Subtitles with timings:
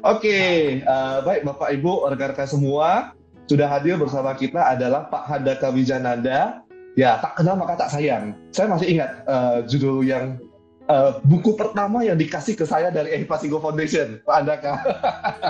[0.00, 3.12] Oke, uh, baik Bapak Ibu, rekan-rekan semua,
[3.44, 6.64] sudah hadir bersama kita adalah Pak Handaka Wijananda.
[6.96, 8.32] Ya, tak kenal maka tak sayang.
[8.48, 10.40] Saya masih ingat uh, judul yang
[10.88, 14.72] uh, buku pertama yang dikasih ke saya dari Ehipasigo Foundation, Pak Handaka.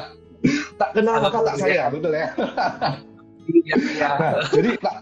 [0.83, 2.29] tak kenal maka tak sayang, betul ya?
[3.47, 4.09] Iya, iya.
[4.21, 4.97] Nah, jadi tak,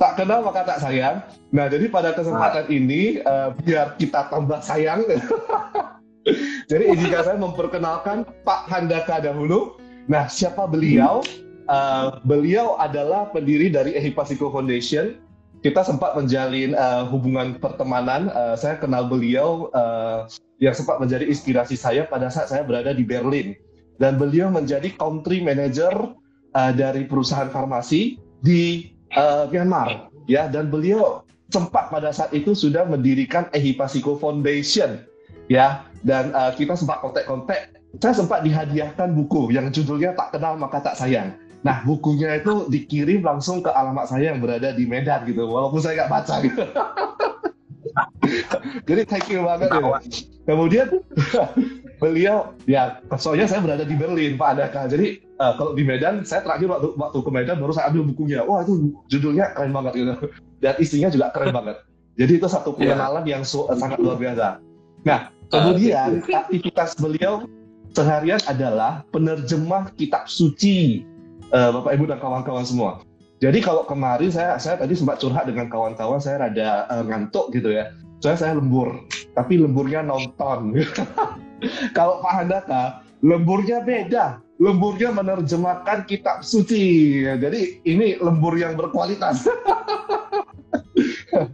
[0.00, 1.20] tak kenal maka tak sayang.
[1.52, 5.04] Nah, jadi pada kesempatan ini uh, biar kita tambah sayang.
[6.70, 9.80] jadi izinkan saya memperkenalkan Pak Handaka dahulu.
[10.10, 11.24] Nah, siapa beliau?
[11.70, 15.22] Uh, beliau adalah pendiri dari Ehipasiko Foundation.
[15.60, 18.32] Kita sempat menjalin uh, hubungan pertemanan.
[18.32, 20.26] Uh, saya kenal beliau uh,
[20.58, 23.54] yang sempat menjadi inspirasi saya pada saat saya berada di Berlin.
[24.00, 26.16] Dan beliau menjadi country manager
[26.56, 32.86] uh, dari perusahaan farmasi di uh, Myanmar ya dan beliau sempat pada saat itu sudah
[32.86, 35.02] mendirikan Ehipasiko Foundation
[35.50, 37.74] ya dan uh, kita sempat kontak-kontak.
[37.98, 41.34] Saya sempat dihadiahkan buku yang judulnya tak kenal maka tak sayang.
[41.66, 46.06] Nah bukunya itu dikirim langsung ke alamat saya yang berada di Medan gitu walaupun saya
[46.06, 46.62] nggak baca gitu.
[48.88, 49.82] Jadi thank you banget ya.
[50.46, 50.86] Kemudian
[52.00, 56.40] beliau ya soalnya saya berada di Berlin Pak Adaka jadi uh, kalau di Medan saya
[56.40, 58.46] terakhir waktu waktu ke Medan baru saya ambil bukunya.
[58.46, 60.14] Wah itu judulnya keren banget gitu.
[60.62, 61.76] Dan isinya juga keren banget.
[62.16, 62.94] Jadi itu satu iya.
[62.94, 63.32] pengenalan yeah.
[63.36, 64.62] yang so, sangat luar biasa.
[65.04, 67.46] Nah kemudian aktivitas beliau
[67.92, 71.02] seharian adalah penerjemah kitab suci
[71.50, 73.02] uh, Bapak Ibu dan kawan-kawan semua
[73.42, 77.74] jadi kalau kemarin saya saya tadi sempat curhat dengan kawan-kawan saya rada uh, ngantuk gitu
[77.74, 77.90] ya
[78.22, 79.04] saya saya lembur
[79.34, 80.72] tapi lemburnya nonton
[81.96, 84.40] Kalau Pak Handaka, lemburnya beda.
[84.60, 87.24] Lemburnya menerjemahkan kitab suci.
[87.24, 89.48] Jadi ini lembur yang berkualitas.
[91.30, 91.46] Oke,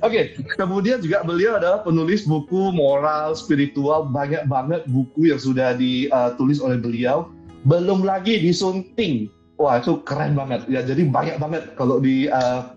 [0.00, 0.24] okay.
[0.54, 6.78] kemudian juga beliau adalah penulis buku moral, spiritual, banyak banget buku yang sudah ditulis oleh
[6.78, 7.30] beliau.
[7.66, 9.26] Belum lagi disunting.
[9.58, 10.68] Wah, itu keren banget.
[10.70, 12.70] Ya, jadi banyak banget kalau di uh,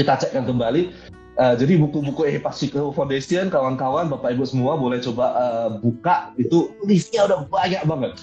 [0.00, 0.88] kita cekkan kembali
[1.32, 6.36] Uh, jadi buku-buku Epasico Foundation, kawan-kawan, Bapak Ibu semua boleh coba uh, buka.
[6.36, 8.20] Itu listnya udah banyak banget.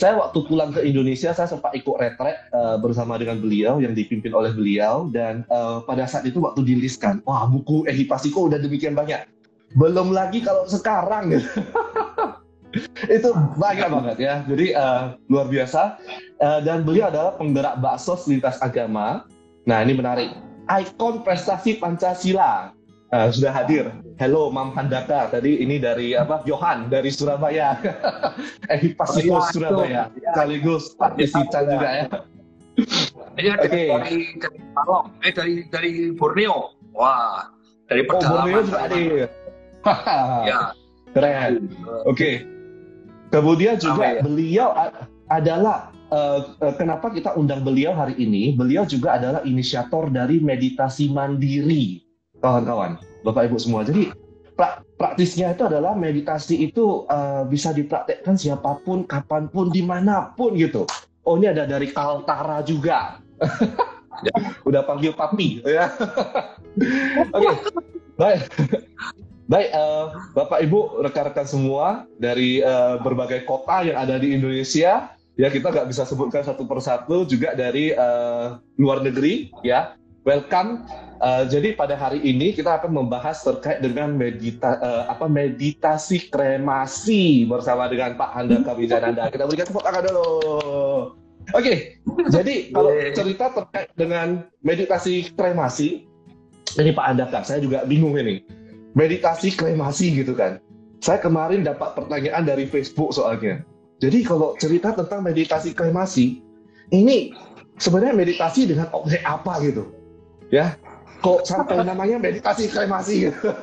[0.00, 4.32] Saya waktu pulang ke Indonesia, saya sempat ikut retret uh, bersama dengan beliau yang dipimpin
[4.32, 5.12] oleh beliau.
[5.12, 9.28] Dan uh, pada saat itu waktu dilistkan, wah buku Ehipasiko udah demikian banyak.
[9.76, 11.36] Belum lagi kalau sekarang.
[13.16, 13.28] itu
[13.60, 14.34] banyak banget ya.
[14.48, 16.00] Jadi uh, luar biasa.
[16.40, 19.28] Uh, dan beliau adalah penggerak baksos lintas agama.
[19.68, 20.32] Nah ini menarik
[20.64, 22.72] ikon prestasi Pancasila.
[23.10, 23.90] Nah, sudah hadir.
[24.22, 25.26] Hello Mam Handaka.
[25.34, 26.46] Tadi ini dari apa?
[26.46, 27.74] Johan dari Surabaya.
[28.70, 30.02] eh pas oh, iya, Surabaya.
[30.14, 30.30] Ya.
[30.30, 32.06] Sekaligus Pak Desican juga ya.
[33.34, 33.90] Iya okay.
[33.90, 36.70] dari dari Palong, eh dari dari Borneo.
[36.94, 37.50] Wah,
[37.90, 38.30] dari oh, pedalaman.
[38.30, 39.10] Oh, Borneo juga hadir.
[40.50, 40.60] ya.
[41.14, 41.52] Keren.
[42.06, 42.14] Oke.
[42.14, 42.34] Okay.
[43.34, 44.22] Kemudian juga ya?
[44.22, 44.70] beliau
[45.30, 46.46] adalah uh,
[46.78, 48.54] kenapa kita undang beliau hari ini?
[48.54, 52.02] Beliau juga adalah inisiator dari meditasi mandiri,
[52.40, 53.86] kawan-kawan, bapak ibu semua.
[53.86, 54.10] Jadi
[54.56, 60.32] pra praktisnya itu adalah meditasi itu uh, bisa dipraktekkan siapa pun, kapan pun, di mana
[60.36, 60.84] pun gitu.
[61.24, 63.20] Oh ini ada dari Kaltara juga.
[64.26, 64.36] ya.
[64.64, 65.88] Udah panggil papi ya.
[67.36, 67.54] Oke, okay.
[68.16, 68.40] baik.
[69.50, 75.48] Baik, uh, Bapak Ibu, rekan-rekan semua dari uh, berbagai kota yang ada di Indonesia, ya
[75.50, 80.84] kita nggak bisa sebutkan satu persatu juga dari uh, luar negeri ya welcome.
[81.20, 87.44] Uh, jadi pada hari ini kita akan membahas terkait dengan medita uh, apa meditasi kremasi
[87.44, 90.28] bersama dengan Pak Handaka Wijananda kita berikan tepuk tangan dulu.
[91.52, 91.76] Oke okay,
[92.34, 96.08] jadi kalau cerita terkait dengan meditasi kremasi
[96.72, 98.40] dari Pak Handaka saya juga bingung ini.
[98.96, 100.56] Meditasi kremasi gitu kan.
[101.04, 103.60] Saya kemarin dapat pertanyaan dari Facebook soalnya.
[104.00, 106.40] Jadi kalau cerita tentang meditasi kremasi,
[106.90, 107.36] ini
[107.76, 109.99] sebenarnya meditasi dengan objek apa gitu?
[110.50, 110.74] Ya,
[111.22, 113.50] kok sampai namanya meditasi kremasi gitu?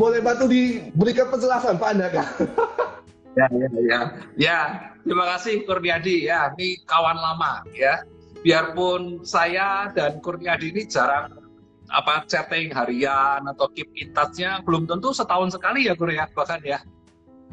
[0.00, 2.22] Boleh bantu diberikan penjelasan Pak Andaka?
[3.34, 4.00] ya, ya, ya.
[4.38, 4.58] Ya,
[5.02, 6.54] terima kasih Kurniadi ya.
[6.54, 8.06] Ini kawan lama ya.
[8.46, 11.34] Biarpun saya dan Kurniadi ini jarang
[11.88, 16.60] apa chatting harian atau keep in touch-nya belum tentu setahun sekali ya Kur ya bahkan
[16.60, 16.78] ya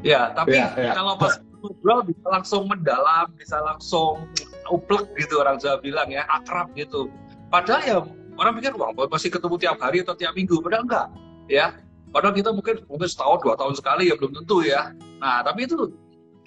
[0.03, 0.91] Ya, tapi ya, ya.
[0.91, 4.27] kalau pas ngobrol bisa langsung mendalam, bisa langsung
[4.69, 7.09] uplek gitu orang Jawa bilang ya, akrab gitu.
[7.49, 7.97] Padahal ya
[8.35, 11.07] orang pikir wah masih ketemu tiap hari atau tiap minggu, padahal enggak,
[11.47, 11.75] ya.
[12.11, 14.95] Padahal kita mungkin mungkin setahun dua tahun sekali ya belum tentu ya.
[15.19, 15.91] Nah tapi itu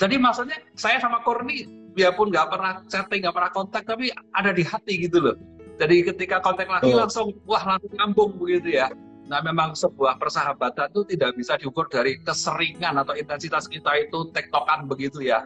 [0.01, 4.63] jadi maksudnya saya sama Korni biarpun nggak pernah chatting, nggak pernah kontak, tapi ada di
[4.63, 5.37] hati gitu loh.
[5.79, 6.99] Jadi ketika kontak lagi oh.
[7.03, 8.89] langsung wah langsung nyambung begitu ya.
[9.29, 14.89] Nah, memang sebuah persahabatan itu tidak bisa diukur dari keseringan atau intensitas kita itu tektokan
[14.89, 15.45] begitu ya.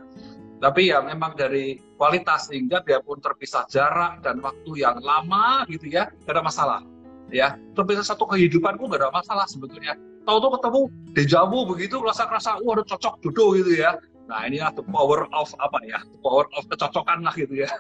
[0.62, 6.06] Tapi ya memang dari kualitas sehingga biarpun terpisah jarak dan waktu yang lama gitu ya,
[6.22, 6.80] gak ada masalah.
[7.34, 9.98] Ya, terpisah satu kehidupan pun gak ada masalah sebetulnya.
[10.22, 10.80] Tahu-tahu ketemu
[11.18, 13.98] dejavu begitu, rasa-rasa, wah ada cocok jodoh gitu ya.
[14.30, 17.70] Nah ini the power of apa ya, the power of kecocokan lah gitu ya.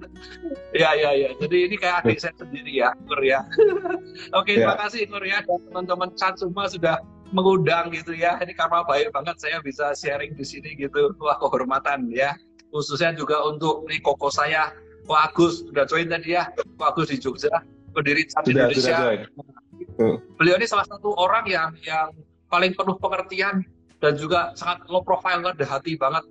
[0.86, 1.30] ya ya ya.
[1.42, 3.42] Jadi ini kayak adik saya sendiri ya, Korea.
[4.38, 4.70] Oke, ya.
[4.70, 7.02] terima kasih Korea dan teman-teman Chan semua sudah
[7.34, 8.38] mengundang gitu ya.
[8.38, 11.10] Ini karena baik banget saya bisa sharing di sini gitu.
[11.18, 12.38] Wah kehormatan ya.
[12.70, 14.70] Khususnya juga untuk ini koko saya,
[15.06, 16.48] Ko Agus sudah join tadi ya.
[16.78, 17.50] Ko Agus di Jogja,
[17.90, 18.94] pendiri Chan Indonesia.
[18.94, 22.10] Sudah Beliau ini salah satu orang yang yang
[22.50, 23.62] paling penuh pengertian
[24.02, 26.22] dan juga sangat low profile ada hati banget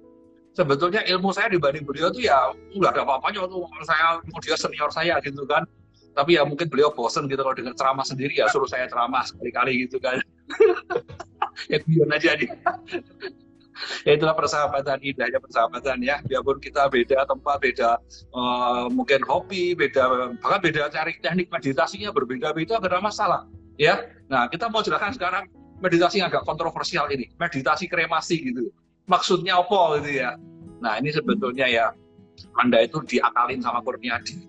[0.54, 4.90] sebetulnya ilmu saya dibanding beliau tuh ya nggak ada apa-apanya tuh saya mau dia senior
[4.94, 5.66] saya gitu kan
[6.14, 9.90] tapi ya mungkin beliau bosen gitu kalau dengan ceramah sendiri ya suruh saya ceramah sekali-kali
[9.90, 10.22] gitu kan
[11.72, 12.50] ya biar aja nih
[14.08, 17.92] ya itulah persahabatan indahnya persahabatan ya biarpun kita beda tempat beda
[18.32, 23.42] uh, mungkin hobi beda bahkan beda cari teknik meditasinya berbeda-beda gak ada masalah
[23.76, 25.46] ya nah kita mau jelaskan sekarang
[25.84, 28.72] meditasi yang agak kontroversial ini, meditasi kremasi gitu.
[29.12, 30.40] Maksudnya apa gitu ya?
[30.80, 31.86] Nah ini sebetulnya ya
[32.56, 34.48] Anda itu diakalin sama Kurniadi.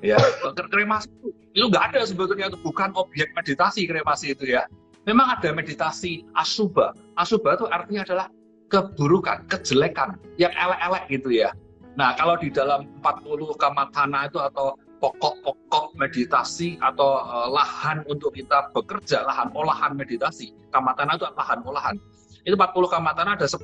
[0.00, 0.20] Ya,
[0.68, 4.64] kremasi itu, itu nggak ada sebetulnya itu bukan objek meditasi kremasi itu ya.
[5.04, 6.96] Memang ada meditasi asuba.
[7.20, 8.26] Asuba itu artinya adalah
[8.72, 11.52] keburukan, kejelekan, yang elek-elek gitu ya.
[11.94, 18.72] Nah, kalau di dalam 40 kamatana itu atau pokok-pokok meditasi atau uh, lahan untuk kita
[18.72, 20.56] bekerja, lahan olahan meditasi.
[20.72, 21.94] Kamatana itu lahan olahan.
[22.42, 23.60] Itu 40 kamatana ada 10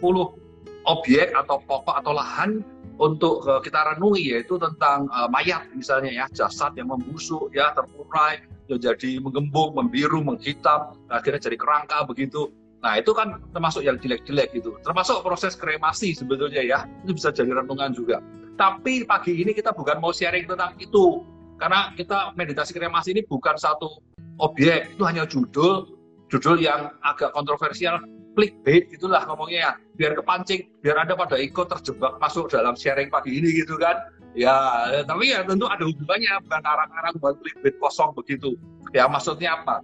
[0.85, 2.61] objek atau pokok atau lahan
[3.01, 8.45] untuk uh, kita renungi yaitu tentang uh, mayat misalnya ya, jasad yang membusuk ya, terurai,
[8.77, 12.53] jadi menggembung, membiru, menghitam, akhirnya jadi kerangka begitu.
[12.81, 14.77] Nah itu kan termasuk yang jelek-jelek gitu.
[14.81, 16.79] Termasuk proses kremasi sebetulnya ya.
[17.05, 18.25] Itu bisa jadi renungan juga.
[18.57, 21.25] Tapi pagi ini kita bukan mau sharing tentang itu.
[21.61, 24.01] Karena kita meditasi kremasi ini bukan satu
[24.41, 24.97] objek.
[24.97, 25.93] Itu hanya judul.
[26.33, 28.01] Judul yang agak kontroversial.
[28.33, 29.73] Clickbait itulah ngomongnya ya.
[30.01, 30.65] Biar kepancing.
[30.81, 34.01] Biar Anda pada ikut terjebak masuk dalam sharing pagi ini gitu kan.
[34.35, 34.55] Ya,
[35.07, 36.39] tapi ya tentu ada hubungannya.
[36.47, 38.55] Bukan arang-arang buat clickbait kosong begitu.
[38.95, 39.83] Ya maksudnya apa?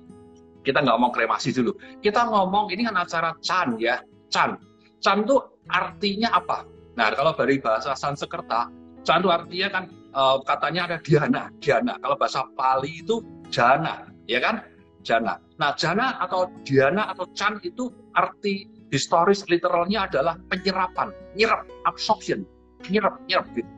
[0.62, 1.75] Kita nggak ngomong kremasi dulu.
[2.02, 4.02] Kita ngomong ini kan acara Chan ya.
[4.31, 4.58] Chan.
[5.02, 5.38] Chan itu
[5.70, 6.66] artinya apa?
[6.96, 8.70] Nah, kalau dari bahasa Sanskerta,
[9.04, 9.84] Chan itu artinya kan
[10.16, 11.94] uh, katanya ada Diana, Diana.
[12.00, 13.22] Kalau bahasa Pali itu
[13.52, 14.64] Jana, ya kan?
[15.06, 15.38] Jana.
[15.62, 22.42] Nah, Jana atau Diana atau Chan itu arti historis literalnya adalah penyerapan, nyerap, absorption,
[22.90, 23.70] nyerap, nyerap gitu.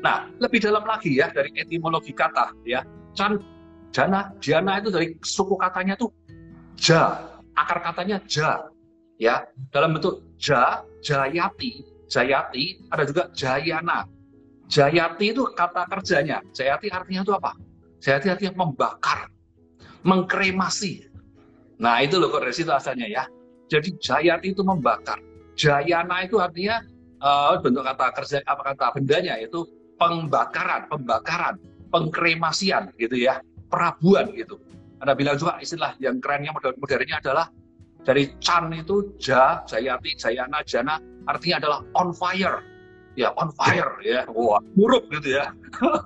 [0.00, 2.80] Nah, lebih dalam lagi ya dari etimologi kata ya.
[3.12, 3.36] Chan,
[3.92, 6.08] Jana, Diana itu dari suku katanya tuh
[6.78, 7.20] ja,
[7.56, 8.64] akar katanya ja.
[9.20, 14.08] Ya, dalam bentuk ja, jayati, Jayati, ada juga Jayana.
[14.66, 16.40] Jayati itu kata kerjanya.
[16.50, 17.52] Jayati artinya itu apa?
[18.00, 19.28] Jayati artinya membakar,
[20.02, 21.06] mengkremasi.
[21.76, 23.24] Nah itu loh kok situ asalnya ya.
[23.70, 25.20] Jadi Jayati itu membakar.
[25.54, 26.82] Jayana itu artinya
[27.22, 29.68] uh, bentuk kata kerja apa kata bendanya itu
[30.00, 31.60] pembakaran, pembakaran,
[31.92, 34.56] pengkremasian gitu ya, perabuan gitu.
[35.04, 37.46] Anda bilang juga istilah yang kerennya modern modernnya adalah
[38.00, 40.96] dari Chan itu Ja, Jayati, Jayana, Jana
[41.28, 42.64] artinya adalah on fire.
[43.18, 44.24] Ya, on fire ya.
[44.32, 45.52] Wah, buruk gitu ya.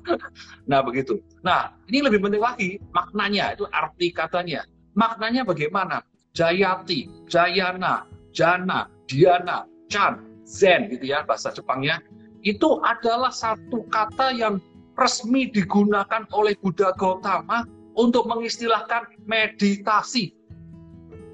[0.71, 1.21] nah, begitu.
[1.47, 4.67] Nah, ini lebih penting lagi maknanya itu arti katanya.
[4.99, 6.03] Maknanya bagaimana?
[6.35, 12.03] Jayati, Jayana, Jana, Diana, Chan, Zen gitu ya bahasa Jepangnya.
[12.45, 14.61] Itu adalah satu kata yang
[14.95, 17.65] resmi digunakan oleh Buddha Gautama
[17.97, 20.37] untuk mengistilahkan meditasi.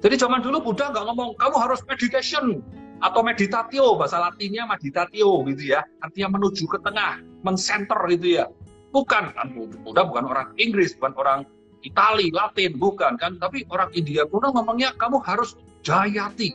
[0.01, 2.63] Jadi zaman dulu Buddha nggak ngomong kamu harus meditation,
[3.01, 5.81] atau meditatio bahasa latinnya meditatio gitu ya.
[6.05, 8.45] Artinya menuju ke tengah mensenter gitu ya.
[8.93, 11.39] Bukan kan Buddha bukan orang Inggris bukan orang
[11.81, 13.41] Itali Latin bukan kan.
[13.41, 16.53] Tapi orang India Buddha ngomongnya kamu harus jayati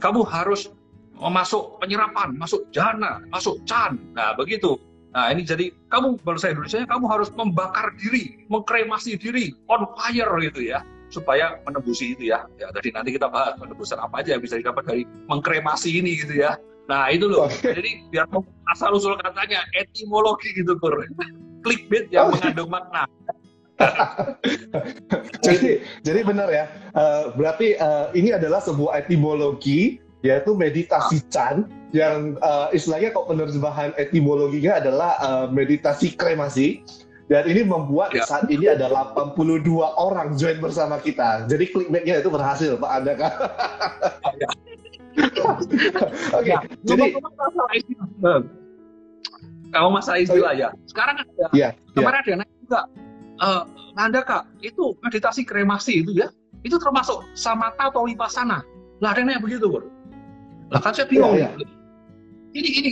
[0.00, 0.72] kamu harus
[1.28, 4.80] masuk penyerapan masuk jana masuk chan nah begitu
[5.12, 10.72] Nah ini jadi kamu bahasa Indonesia kamu harus membakar diri, mengkremasi diri, on fire gitu
[10.72, 10.80] ya
[11.12, 12.48] supaya menembusi itu ya.
[12.56, 16.40] Ya tadi nanti kita bahas penembusan apa aja yang bisa didapat dari mengkremasi ini gitu
[16.40, 16.56] ya.
[16.88, 17.46] Nah itu loh.
[17.52, 17.76] Okay.
[17.76, 18.24] Jadi biar
[18.72, 20.96] asal usul katanya etimologi gitu kur.
[21.60, 22.34] Clickbait yang oh.
[22.34, 23.04] mengandung makna.
[25.46, 26.64] jadi jadi benar ya.
[26.96, 33.90] Uh, berarti uh, ini adalah sebuah etimologi yaitu meditasi Chan yang uh, istilahnya kok penerjemahan
[34.00, 36.82] etimologinya adalah uh, meditasi kremasi
[37.30, 38.28] Dan ini membuat ya.
[38.28, 39.64] saat ini ada 82
[39.96, 41.48] orang join bersama kita.
[41.48, 43.32] Jadi clickbaitnya itu berhasil, Pak Anda kan?
[46.36, 47.16] Oke, okay, ya, jadi
[49.72, 50.68] kamu masalah istilah ya.
[50.84, 52.20] Sekarang ada, ya, kemarin ya.
[52.20, 52.80] ada yang juga,
[53.40, 53.62] uh,
[53.96, 56.28] Anda kak, itu meditasi kremasi itu ya,
[56.64, 58.60] itu termasuk samata atau wipasana.
[59.00, 59.88] Lah ada yang begitu, Bro.
[60.72, 61.36] Lah kan saya bingung.
[61.36, 61.68] Ya, ya.
[62.56, 62.90] Ini ini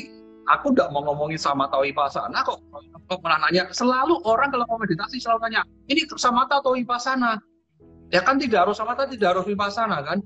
[0.48, 2.60] aku tidak mau ngomongin sama atau wipasana kok.
[3.08, 3.72] Kok malah nanya.
[3.72, 7.40] Selalu orang kalau mau meditasi selalu tanya ini samata atau wipasana
[8.12, 10.20] ya kan tidak harus samata tidak harus wipasana kan?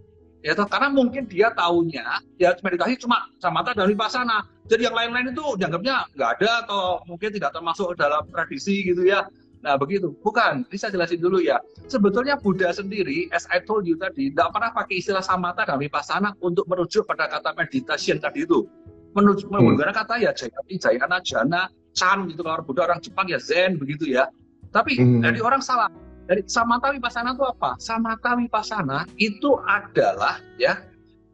[0.45, 2.05] Ya karena mungkin dia tahunya
[2.37, 7.33] ya meditasi cuma samata dan wipasana jadi yang lain-lain itu dianggapnya nggak ada atau mungkin
[7.33, 9.25] tidak termasuk dalam tradisi gitu ya
[9.65, 11.57] nah begitu bukan bisa jelasin dulu ya
[11.89, 16.37] sebetulnya Buddha sendiri as I told you tadi tidak pernah pakai istilah samata dan wipasana
[16.45, 18.69] untuk merujuk pada kata meditation tadi itu
[19.17, 19.57] menuju hmm.
[19.57, 24.13] menggunakan kata ya jayati jayana jana chan gitu kalau Buddha orang Jepang ya zen begitu
[24.13, 24.29] ya
[24.69, 25.25] tapi hmm.
[25.25, 25.89] dari orang salah
[26.25, 27.77] dari samata wipasana itu apa?
[27.77, 30.81] Samata wipasana itu adalah ya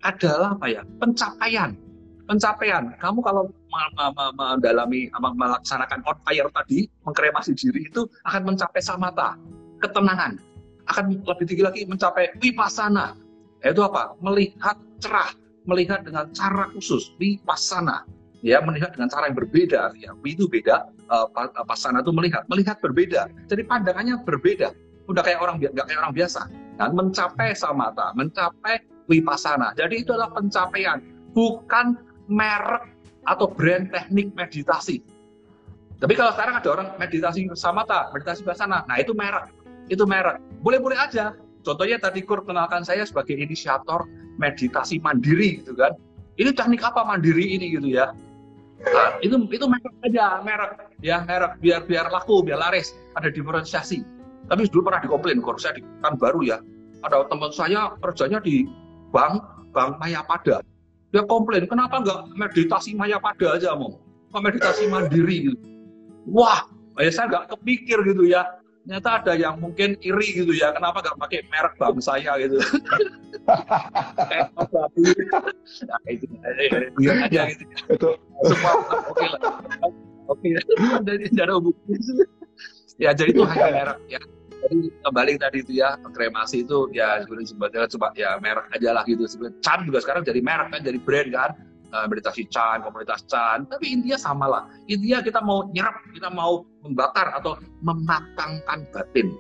[0.02, 0.82] adalah apa ya?
[0.98, 1.78] Pencapaian.
[2.26, 2.94] Pencapaian.
[2.98, 3.50] Kamu kalau
[4.36, 9.38] mendalami melaksanakan on fire tadi, mengkremasi diri itu akan mencapai samata,
[9.80, 10.36] ketenangan.
[10.90, 13.14] Akan lebih tinggi lagi mencapai wipasana.
[13.62, 14.18] Yaitu apa?
[14.18, 15.30] Melihat cerah,
[15.64, 18.02] melihat dengan cara khusus, wipasana
[18.40, 21.28] ya melihat dengan cara yang berbeda ya itu beda uh,
[21.68, 24.72] pasana itu melihat melihat berbeda jadi pandangannya berbeda
[25.08, 26.48] udah kayak orang nggak kayak orang biasa
[26.80, 28.80] dan mencapai samata mencapai
[29.12, 31.04] wipasana jadi itu adalah pencapaian
[31.36, 32.00] bukan
[32.32, 32.89] merek
[33.28, 35.04] atau brand teknik meditasi.
[36.00, 39.52] Tapi kalau sekarang ada orang meditasi samata meditasi wipasana nah itu merek
[39.90, 40.38] itu merek.
[40.62, 41.34] Boleh-boleh aja.
[41.60, 44.08] Contohnya tadi Kur kenalkan saya sebagai inisiator
[44.40, 45.92] meditasi mandiri gitu kan.
[46.40, 48.16] Ini teknik apa mandiri ini gitu ya?
[48.80, 50.72] Nah, itu itu merek aja, merek.
[51.04, 51.60] Ya merek.
[51.60, 54.00] Biar biar laku, biar laris, ada diferensiasi.
[54.48, 56.58] Tapi dulu pernah dikomplain, kok saya di kan baru ya.
[57.04, 58.64] Ada teman saya kerjanya di
[59.12, 59.44] bank,
[59.76, 60.64] bank Mayapada.
[61.10, 63.98] Dia komplain, kenapa nggak meditasi Mayapada aja mau?
[64.30, 65.58] Kok meditasi mandiri gitu.
[66.30, 66.70] Wah,
[67.02, 68.46] ya saya nggak kepikir gitu ya.
[68.86, 72.58] Ternyata ada yang mungkin iri gitu ya, kenapa nggak pakai merek bank saya gitu.
[75.86, 76.26] nah, itu,
[76.98, 77.64] biar aja gitu.
[77.90, 78.10] Itu.
[78.46, 78.72] Semua
[79.10, 79.40] oke lah.
[80.30, 80.48] Oke,
[81.06, 81.26] dari
[83.00, 84.20] Ya, jadi itu hanya merek ya.
[84.60, 89.02] Jadi kembali tadi itu ya kremasi itu ya sebenarnya sebetulnya coba ya merek aja lah
[89.08, 89.24] gitu.
[89.24, 91.52] Sebenarnya Chan juga sekarang jadi merek kan, jadi brand kan.
[91.90, 94.62] Uh, meditasi Chan, komunitas Chan, tapi intinya sama lah.
[94.86, 99.34] Intinya kita mau nyerap, kita mau membakar atau mematangkan batin.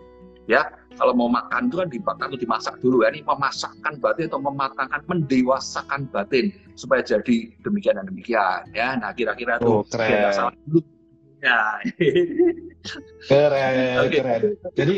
[0.50, 0.66] Ya,
[0.98, 3.14] kalau mau makan itu kan dibakar atau dimasak dulu ya.
[3.14, 8.66] Ini memasakkan batin atau mematangkan, mendewasakan batin supaya jadi demikian dan demikian.
[8.74, 10.34] Ya, nah kira-kira oh, tuh keren.
[10.34, 10.82] salah dulu.
[11.40, 11.80] Ya.
[13.28, 14.20] keren, okay.
[14.20, 14.40] keren.
[14.76, 14.96] Jadi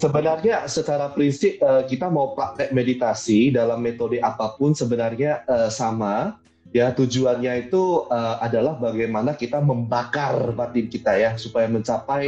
[0.00, 6.40] sebenarnya secara prinsip uh, kita mau praktek meditasi dalam metode apa pun sebenarnya uh, sama
[6.74, 12.26] ya tujuannya itu uh, adalah bagaimana kita membakar batin kita ya supaya mencapai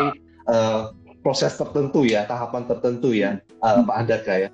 [1.27, 4.49] proses tertentu ya tahapan tertentu ya Pak Andaka ya.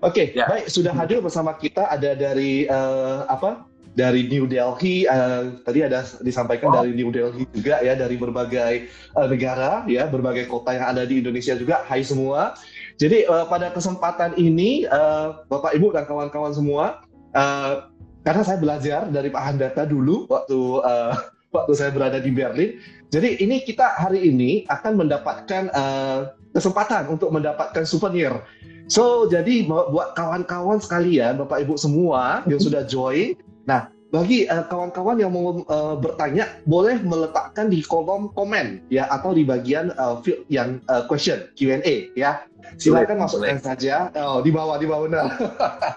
[0.00, 0.48] Oke, okay, ya.
[0.48, 3.68] baik sudah hadir bersama kita ada dari uh, apa?
[3.96, 9.24] Dari New Delhi uh, tadi ada disampaikan dari New Delhi juga ya dari berbagai uh,
[9.24, 11.80] negara ya berbagai kota yang ada di Indonesia juga.
[11.88, 12.52] Hai semua.
[13.00, 17.00] Jadi uh, pada kesempatan ini uh, Bapak Ibu dan kawan-kawan semua
[17.32, 17.88] uh,
[18.20, 21.16] karena saya belajar dari Pak Handata dulu waktu uh,
[21.56, 22.76] waktu saya berada di Berlin.
[23.08, 28.44] Jadi ini kita hari ini akan mendapatkan uh, kesempatan untuk mendapatkan souvenir.
[28.92, 33.34] So jadi buat kawan-kawan sekalian, Bapak Ibu semua yang sudah join,
[33.66, 39.34] nah bagi uh, kawan-kawan yang mau uh, bertanya boleh meletakkan di kolom komen ya atau
[39.34, 42.46] di bagian uh, yang uh, question Q&A ya.
[42.78, 45.26] Silakan masukkan saja oh, di bawah di bawah benar.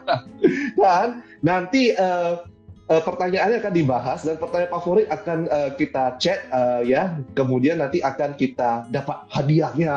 [0.79, 2.43] Dan nanti uh,
[2.89, 7.17] uh, pertanyaannya akan dibahas dan pertanyaan favorit akan uh, kita chat uh, ya.
[7.38, 9.95] Kemudian nanti akan kita dapat hadiahnya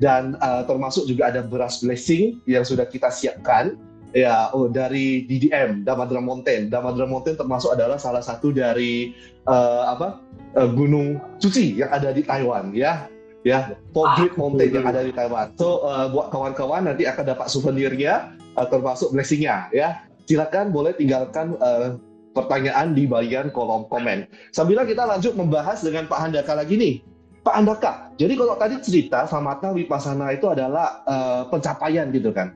[0.00, 3.76] dan uh, termasuk juga ada beras blessing yang sudah kita siapkan
[4.14, 6.70] ya oh, dari DDM Damadra Mountain.
[6.70, 9.14] Damadra Mountain termasuk adalah salah satu dari
[9.46, 10.18] uh, apa
[10.58, 13.06] uh, gunung suci yang ada di Taiwan ya
[13.46, 15.54] ya Great Mountain yang ada di Taiwan.
[15.56, 20.04] So uh, buat kawan-kawan nanti akan dapat souvenirnya uh, termasuk blessingnya ya.
[20.30, 21.98] Silakan boleh tinggalkan uh,
[22.30, 24.30] pertanyaan di bagian kolom komen.
[24.54, 26.94] Sambil kita lanjut membahas dengan Pak Handaka lagi nih.
[27.40, 32.52] Pak Handaka, jadi kalau tadi cerita Samatha Wipasana itu adalah uh, pencapaian gitu kan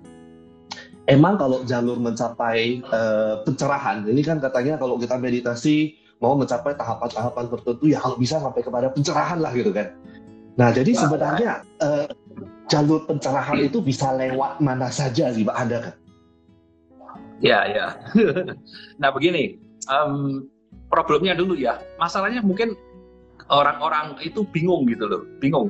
[1.08, 7.44] emang kalau jalur mencapai uh, pencerahan, ini kan katanya kalau kita meditasi mau mencapai tahapan-tahapan
[7.52, 9.92] tertentu ya kalau bisa sampai kepada pencerahan lah gitu kan.
[10.54, 12.06] Nah, jadi sebenarnya uh,
[12.70, 15.94] jalur pencerahan itu bisa lewat mana saja sih, Pak Anda kan?
[17.42, 17.86] Ya, ya.
[19.02, 19.58] nah, begini,
[19.90, 20.46] um,
[20.88, 21.82] problemnya dulu ya.
[21.98, 22.78] Masalahnya mungkin
[23.50, 25.68] orang-orang itu bingung gitu loh, bingung.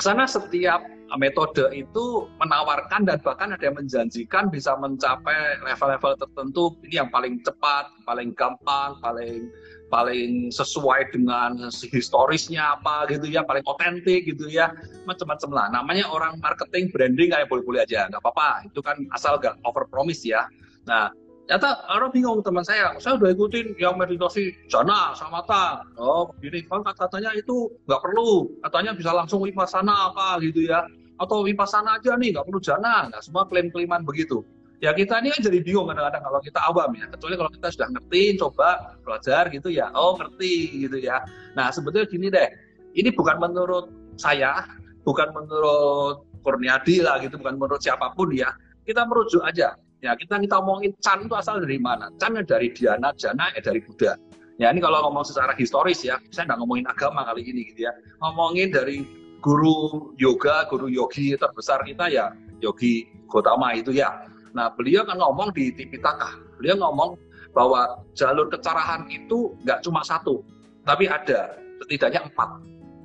[0.00, 0.82] Karena setiap
[1.16, 7.40] metode itu menawarkan dan bahkan ada yang menjanjikan bisa mencapai level-level tertentu ini yang paling
[7.42, 9.48] cepat, paling gampang, paling
[9.92, 14.74] paling sesuai dengan historisnya apa gitu ya, paling otentik gitu ya,
[15.06, 15.66] macam-macam lah.
[15.70, 18.66] Namanya orang marketing branding kayak boleh-boleh aja, nggak apa-apa.
[18.66, 20.50] Itu kan asal nggak over promise ya.
[20.90, 21.14] Nah,
[21.46, 25.86] ternyata orang bingung teman saya, saya udah ikutin yang meditasi jana samata.
[26.00, 30.82] Oh, begini kan katanya itu nggak perlu, katanya bisa langsung wipasana apa gitu ya.
[31.20, 33.08] Atau wipasana aja nih, nggak perlu jana.
[33.10, 34.42] Nah, semua klaim-klaiman begitu.
[34.84, 37.08] Ya kita ini kan jadi bingung kadang-kadang kalau kita awam ya.
[37.08, 38.68] Kecuali kalau kita sudah ngerti coba
[39.00, 39.88] belajar gitu ya.
[39.96, 41.24] Oh ngerti gitu ya.
[41.56, 42.48] Nah sebetulnya gini deh.
[42.92, 43.88] Ini bukan menurut
[44.20, 44.68] saya
[45.08, 48.52] bukan menurut Kurniadi lah gitu bukan menurut siapa pun ya.
[48.84, 49.72] Kita merujuk aja.
[50.04, 52.12] Ya kita kita ngomongin Chan itu asal dari mana?
[52.20, 54.20] Chan dari Diana Jana ya dari Buddha.
[54.60, 57.92] Ya ini kalau ngomong secara historis ya saya nggak ngomongin agama kali ini gitu ya.
[58.20, 59.00] Ngomongin dari
[59.44, 62.32] guru yoga guru yogi terbesar kita ya
[62.64, 64.24] Yogi Gotama itu ya
[64.54, 67.18] Nah, beliau kan ngomong di Tipitaka, beliau ngomong
[67.50, 70.46] bahwa jalur kecerahan itu nggak cuma satu,
[70.86, 72.50] tapi ada setidaknya empat.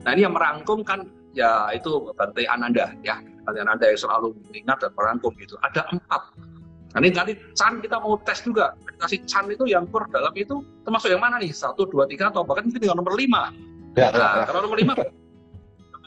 [0.05, 4.77] Nah, ini yang merangkum kan ya itu Bante Ananda ya, Bante Ananda yang selalu mengingat
[4.85, 5.57] dan merangkum gitu.
[5.65, 6.21] Ada empat.
[6.89, 8.77] Nah, ini nanti Chan kita mau tes juga.
[8.85, 11.49] Meditasi Chan itu yang kur dalam itu termasuk yang mana nih?
[11.49, 13.53] Satu, dua, tiga, atau bahkan mungkin dengan nomor lima.
[13.97, 14.43] Ya, nah, ya, ya.
[14.53, 14.93] kalau nomor lima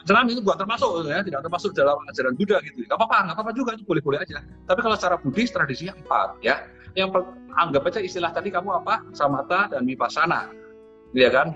[0.03, 2.83] Jelas itu bukan termasuk ya, tidak termasuk dalam ajaran Buddha gitu.
[2.83, 4.43] Gak apa-apa, gak apa-apa juga itu boleh-boleh aja.
[4.67, 6.67] Tapi kalau secara Buddhis tradisinya empat ya.
[6.93, 7.25] Yang
[7.57, 9.01] anggap aja istilah tadi kamu apa?
[9.17, 10.51] Samata dan Vipassana.
[11.15, 11.47] Iya kan?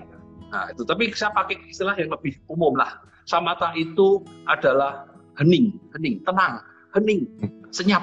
[0.48, 2.98] Nah, itu tapi saya pakai istilah yang lebih umum lah.
[3.28, 6.64] Samata itu adalah hening, hening, tenang,
[6.96, 7.28] hening,
[7.70, 8.02] senyap,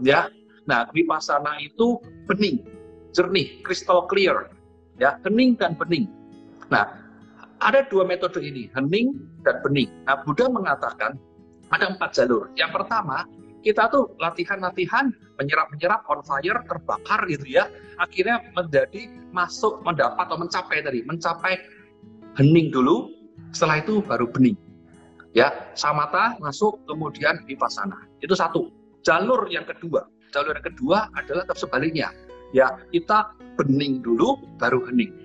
[0.00, 0.30] ya.
[0.64, 1.98] Nah, Vipassana itu
[2.30, 2.62] bening,
[3.10, 4.48] jernih, crystal clear,
[5.02, 6.06] ya, hening dan bening.
[6.70, 7.01] Nah,
[7.62, 9.14] ada dua metode ini, hening
[9.46, 9.88] dan bening.
[10.10, 11.14] Nah, Buddha mengatakan
[11.70, 12.50] ada empat jalur.
[12.58, 13.24] Yang pertama,
[13.62, 17.70] kita tuh latihan-latihan menyerap-menyerap on fire, terbakar gitu ya.
[18.02, 21.62] Akhirnya menjadi masuk, mendapat atau mencapai tadi, mencapai
[22.36, 23.14] hening dulu,
[23.54, 24.58] setelah itu baru bening.
[25.32, 28.04] Ya, samata masuk, kemudian vipassana.
[28.20, 28.68] Itu satu.
[29.02, 32.12] Jalur yang kedua, jalur yang kedua adalah sebaliknya.
[32.52, 35.21] Ya, kita bening dulu, baru hening.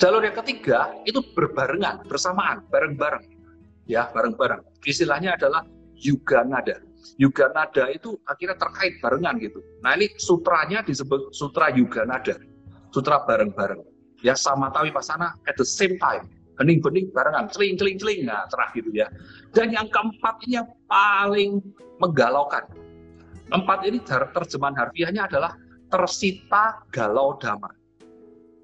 [0.00, 3.20] Jalur yang ketiga itu berbarengan, bersamaan, bareng-bareng.
[3.84, 4.64] Ya, bareng-bareng.
[4.88, 6.80] Istilahnya adalah yuga nada.
[7.20, 9.60] Yuga nada itu akhirnya terkait barengan gitu.
[9.84, 12.40] Nah, ini sutranya disebut sutra yuga nada.
[12.96, 13.84] Sutra bareng-bareng.
[14.24, 16.32] Ya, sama tawi pasana at the same time.
[16.56, 18.24] Hening-bening barengan, celing, celing, celing.
[18.24, 19.04] Nah, cerah gitu ya.
[19.52, 21.60] Dan yang keempat ini yang paling
[22.00, 22.64] menggalaukan.
[23.52, 25.52] Empat ini terjemahan harfiahnya adalah
[25.92, 27.79] tersita galau damai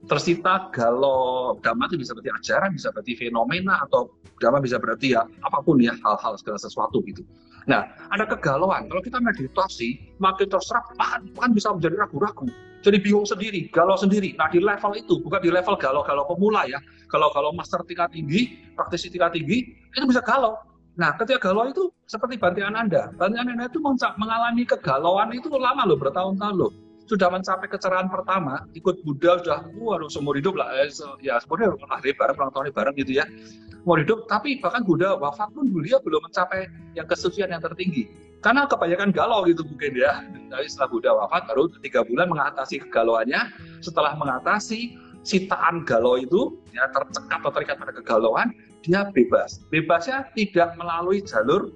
[0.07, 5.27] tersita galau dhamma itu bisa berarti ajaran, bisa berarti fenomena atau dhamma bisa berarti ya
[5.42, 7.27] apa pun ya hal-hal segala sesuatu gitu.
[7.66, 7.83] Nah,
[8.14, 8.87] ada kegalauan.
[8.87, 12.47] Kalau kita meditasi, makin terserap, bahkan, bahkan bisa menjadi ragu-ragu.
[12.87, 14.38] Jadi bingung sendiri, galau sendiri.
[14.38, 16.79] Nah, di level itu, bukan di level galau-galau pemula ya.
[17.11, 20.55] Kalau kalau master tingkat tinggi, praktisi tingkat tinggi, itu bisa galau.
[20.95, 23.11] Nah, ketika galau itu seperti bantian Anda.
[23.19, 29.03] Bantian Anda itu mengalami kegalauan itu lama loh, bertahun-tahun loh sudah mencapai kecerahan pertama, ikut
[29.07, 30.90] Buddha sudah, waduh seumur hidup lah, eh,
[31.23, 33.25] ya sebenarnya hari bareng, ulang tahun bareng gitu ya,
[33.71, 34.27] seumur hidup.
[34.27, 36.66] Tapi bahkan Buddha wafat pun beliau belum mencapai
[36.99, 38.11] yang kesucian yang tertinggi.
[38.42, 40.23] Karena kebanyakan galau gitu mungkin ya.
[40.51, 43.40] Jadi setelah Buddha wafat, baru tiga bulan mengatasi kegalauannya.
[43.81, 49.62] Setelah mengatasi sitaan galau itu, ya tercekat atau terikat pada kegalauan, dia bebas.
[49.71, 51.71] Bebasnya tidak melalui jalur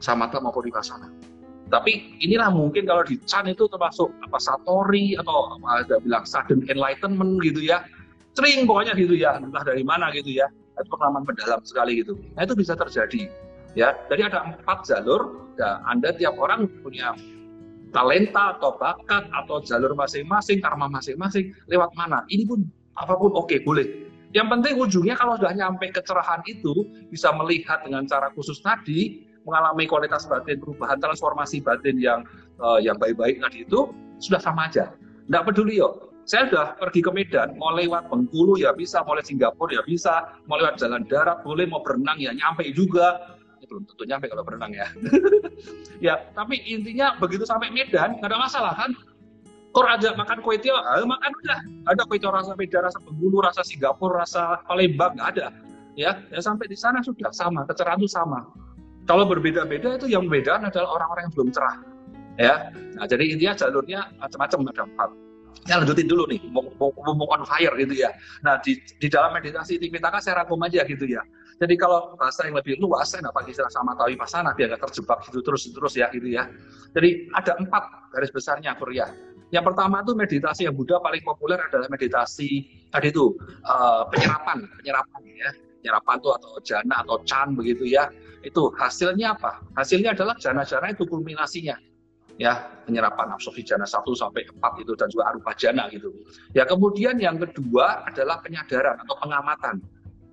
[0.00, 1.29] samata maupun vipassana
[1.70, 7.38] tapi inilah mungkin kalau di Chan itu termasuk apa Satori atau ada bilang sudden enlightenment
[7.46, 7.86] gitu ya.
[8.34, 10.50] Cering pokoknya gitu ya, entah dari mana gitu ya.
[10.74, 12.18] Itu pengalaman mendalam sekali gitu.
[12.34, 13.30] Nah itu bisa terjadi.
[13.78, 15.46] Ya, jadi ada empat jalur.
[15.54, 17.14] Ya, anda tiap orang punya
[17.94, 21.54] talenta atau bakat atau jalur masing-masing, karma masing-masing.
[21.70, 22.26] Lewat mana?
[22.26, 22.66] Ini pun
[22.98, 24.10] apa pun oke okay, boleh.
[24.30, 29.84] Yang penting ujungnya kalau sudah nyampe kecerahan itu bisa melihat dengan cara khusus tadi mengalami
[29.88, 32.20] kualitas batin, perubahan transformasi batin yang
[32.60, 33.88] uh, yang baik-baik tadi itu
[34.20, 34.92] sudah sama aja.
[35.26, 36.10] Tidak peduli yo.
[36.28, 40.36] Saya sudah pergi ke Medan, mau lewat Bengkulu ya bisa, mau lewat Singapura ya bisa,
[40.46, 43.34] mau lewat jalan darat boleh, mau berenang ya nyampe juga.
[43.58, 44.86] Ya, belum tentu nyampe kalau berenang ya.
[46.06, 48.92] ya, tapi intinya begitu sampai Medan nggak ada masalah kan?
[49.70, 51.58] Kor aja makan kue tiaw, ayo makan udah.
[51.88, 55.46] Ada kue tiaw rasa Medan, rasa Bengkulu, rasa Singapura, rasa Palembang nggak ada
[55.98, 58.46] ya, ya sampai di sana sudah sama, kecerahan itu sama.
[59.10, 61.82] Kalau berbeda-beda itu yang beda adalah orang-orang yang belum cerah.
[62.38, 65.10] Ya, nah, jadi intinya jalurnya macam-macam ada empat.
[65.66, 68.14] Ya lanjutin dulu nih, ngomong on fire gitu ya.
[68.46, 71.26] Nah di, di dalam meditasi Tipitaka saya rangkum aja gitu ya.
[71.58, 74.82] Jadi kalau bahasa yang lebih luas, saya nggak pakai istilah sama tahu pasana biar nggak
[74.88, 76.46] terjebak gitu terus terus ya gitu ya.
[76.94, 79.10] Jadi ada empat garis besarnya Korea.
[79.50, 83.34] Yang pertama itu meditasi yang Buddha paling populer adalah meditasi tadi itu
[83.66, 88.06] uh, penyerapan, penyerapan ya, penyerapan itu atau jana atau chan begitu ya.
[88.40, 89.64] Itu hasilnya apa?
[89.76, 91.76] Hasilnya adalah jana-jana itu kulminasinya
[92.40, 92.56] ya
[92.88, 96.08] penyerapan absorpsi jana 1 sampai 4 itu dan juga arupa jana gitu.
[96.56, 99.84] Ya kemudian yang kedua adalah penyadaran atau pengamatan.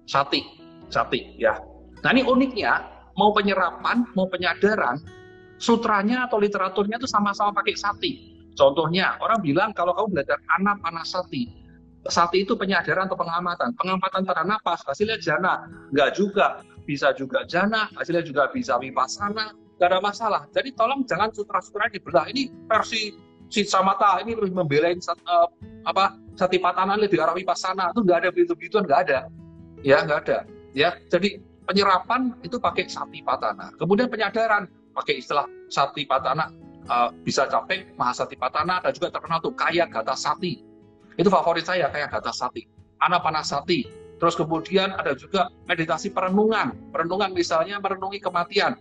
[0.08, 0.40] Sati,
[0.88, 1.60] sati ya.
[2.00, 2.80] Nah ini uniknya
[3.20, 5.04] mau penyerapan mau penyadaran
[5.60, 8.12] sutranya atau literaturnya itu sama-sama pakai sati.
[8.56, 10.80] Contohnya orang bilang kalau kamu belajar anak
[12.10, 13.74] sati, itu penyadaran atau pengamatan.
[13.78, 15.68] Pengamatan pada napas hasilnya jana.
[15.94, 16.62] Enggak juga.
[16.88, 20.42] Bisa juga jana, hasilnya juga bisa vipassana, nggak ada masalah.
[20.56, 22.32] Jadi tolong jangan sutra-sutra dibelah.
[22.32, 23.12] Ini versi
[23.48, 25.48] si Samata ini lebih membelain uh,
[25.88, 29.20] apa Satipatana lebih arah sana itu nggak ada begitu-begituan nggak ada
[29.82, 30.38] ya nggak ada
[30.76, 36.52] ya jadi penyerapan itu pakai Satipatana kemudian penyadaran pakai istilah Satipatana
[36.92, 40.62] uh, bisa capek Mahasatipatana dan juga terkenal tuh kaya gata sati
[41.18, 42.66] itu favorit saya kaya gata sati
[43.02, 43.86] Anapanasati
[44.18, 48.78] terus kemudian ada juga meditasi perenungan perenungan misalnya merenungi kematian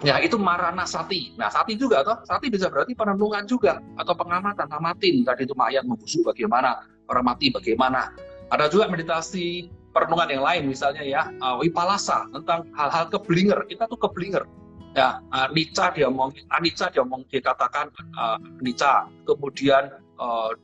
[0.00, 1.36] Ya itu marana sati.
[1.36, 5.28] Nah sati juga toh, sati bisa berarti perenungan juga atau pengamatan, amatin.
[5.28, 6.80] Tadi itu mayat membusuk bagaimana,
[7.12, 8.08] orang mati bagaimana.
[8.48, 13.60] Ada juga meditasi perenungan yang lain misalnya ya uh, wipalasa tentang hal-hal keblinger.
[13.68, 14.48] Kita tuh keblinger.
[14.96, 19.04] Ya, uh, nica dia mau anica dia mau dikatakan uh, nica.
[19.28, 20.56] Kemudian uh,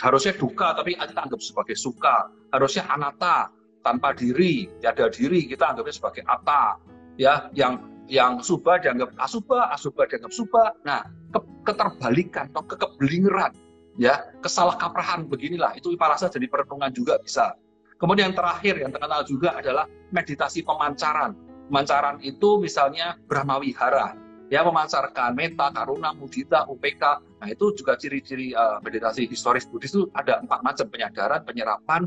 [0.00, 2.28] harusnya duka tapi kita anggap sebagai suka.
[2.52, 3.52] Harusnya anata
[3.84, 6.80] tanpa diri, tiada diri kita anggapnya sebagai ata.
[7.16, 10.68] Ya, yang yang subah dianggap asubah, asubah dianggap subah.
[10.84, 13.52] Nah, ke keterbalikan atau kekebelingeran,
[13.98, 15.74] ya, kesalahkaprahan beginilah.
[15.74, 17.56] Itu ipalasa jadi perenungan juga bisa.
[17.96, 21.32] Kemudian yang terakhir yang terkenal juga adalah meditasi pemancaran.
[21.66, 24.14] Pemancaran itu misalnya Brahma Wihara,
[24.48, 27.04] ya memancarkan meta, karuna, mudita, upk.
[27.42, 32.06] Nah itu juga ciri-ciri uh, meditasi historis Buddhis itu ada empat macam penyadaran, penyerapan,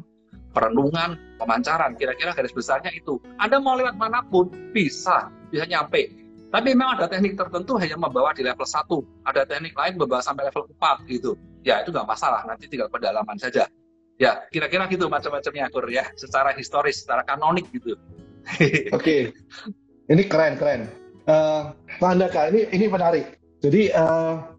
[0.55, 1.93] perenungan, pemancaran.
[1.99, 3.19] Kira-kira garis besarnya itu.
[3.37, 6.11] Anda mau lewat mana pun, bisa, bisa nyampe.
[6.49, 8.89] Tapi memang ada teknik tertentu hanya membawa di level 1.
[9.29, 11.37] Ada teknik lain membawa sampai level 4 gitu.
[11.61, 13.69] Ya itu nggak masalah, nanti tinggal pendalaman saja.
[14.19, 17.95] Ya, kira-kira gitu macam-macamnya Akur ya, secara historis, secara kanonik gitu.
[18.91, 19.21] Oke, okay.
[20.11, 20.91] ini keren keren.
[21.29, 23.37] Uh, Pak Andaka, ini ini menarik.
[23.61, 24.49] Jadi uh,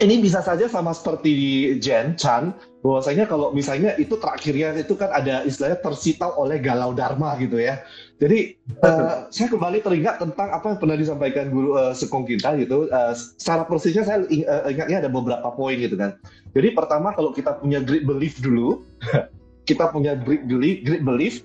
[0.00, 5.46] ini bisa saja sama seperti Jen Chan bahwasanya kalau misalnya itu terakhirnya itu kan ada
[5.46, 7.84] istilahnya tersita oleh galau dharma gitu ya.
[8.18, 12.88] Jadi uh, saya kembali teringat tentang apa yang pernah disampaikan guru uh, Sekong kita gitu.
[12.88, 16.16] Uh, secara persisnya saya ing, uh, ingatnya ada beberapa poin gitu kan.
[16.56, 18.82] Jadi pertama kalau kita punya great belief dulu,
[19.68, 21.44] kita punya great belief, great belief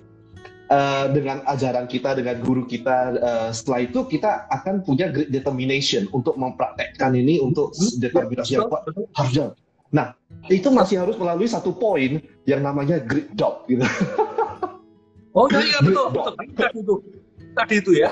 [0.70, 2.96] uh, dengan ajaran kita, dengan guru kita.
[3.18, 8.88] Uh, setelah itu kita akan punya great determination untuk mempraktekkan ini untuk determinasi yang kuat
[9.16, 9.52] harus
[9.88, 10.12] Nah,
[10.52, 13.80] itu masih harus melalui satu poin yang namanya grid dot gitu.
[15.32, 16.34] Oh iya, iya betul, betul.
[16.36, 16.94] Tadi itu,
[17.56, 18.10] tadi itu ya.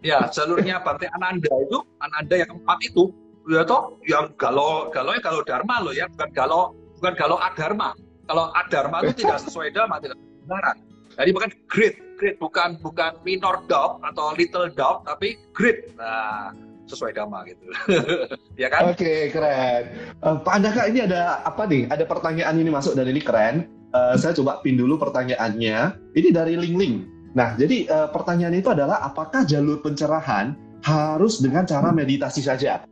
[0.00, 3.12] Ya, jalurnya Bante Ananda itu, Ananda yang keempat itu,
[3.52, 7.92] ya toh, yang galau, galau ya galau dharma loh ya, bukan galau, bukan galau adharma.
[8.24, 10.76] Kalau adharma itu tidak sesuai dharma, tidak kebenaran.
[11.20, 15.92] Jadi bukan grid, grid bukan bukan minor dog atau little dog, tapi grid.
[16.00, 16.56] Nah,
[16.88, 17.68] sesuai dhamma gitu.
[18.62, 18.90] ya kan?
[18.90, 19.82] Oke, okay, keren.
[20.24, 21.86] Uh, Pak Andaka ini ada apa nih?
[21.92, 23.68] Ada pertanyaan ini masuk dan ini keren.
[23.92, 25.92] Uh, saya coba pin dulu pertanyaannya.
[26.16, 26.94] Ini dari Ling Ling.
[27.36, 32.82] Nah, jadi uh, pertanyaan itu adalah apakah jalur pencerahan harus dengan cara meditasi saja?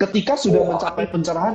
[0.00, 1.54] Ketika sudah oh, mencapai pencerahan,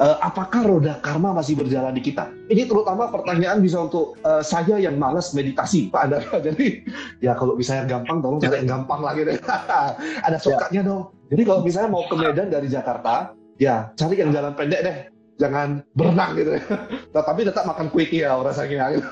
[0.00, 2.30] uh, apakah roda karma masih berjalan di kita?
[2.50, 6.18] Ini terutama pertanyaan bisa untuk uh, saya yang malas meditasi, Pak Anda.
[6.46, 6.82] Jadi
[7.22, 9.38] ya kalau misalnya gampang, tolong cari yang gampang lagi deh.
[10.26, 10.88] Ada shortcutnya ya.
[10.88, 11.02] dong.
[11.30, 14.98] Jadi kalau misalnya mau ke Medan dari Jakarta, ya cari yang jalan pendek deh.
[15.34, 16.54] Jangan berenang gitu.
[17.14, 18.94] Tapi tetap makan kue ya rasanya.
[18.94, 19.10] Gitu.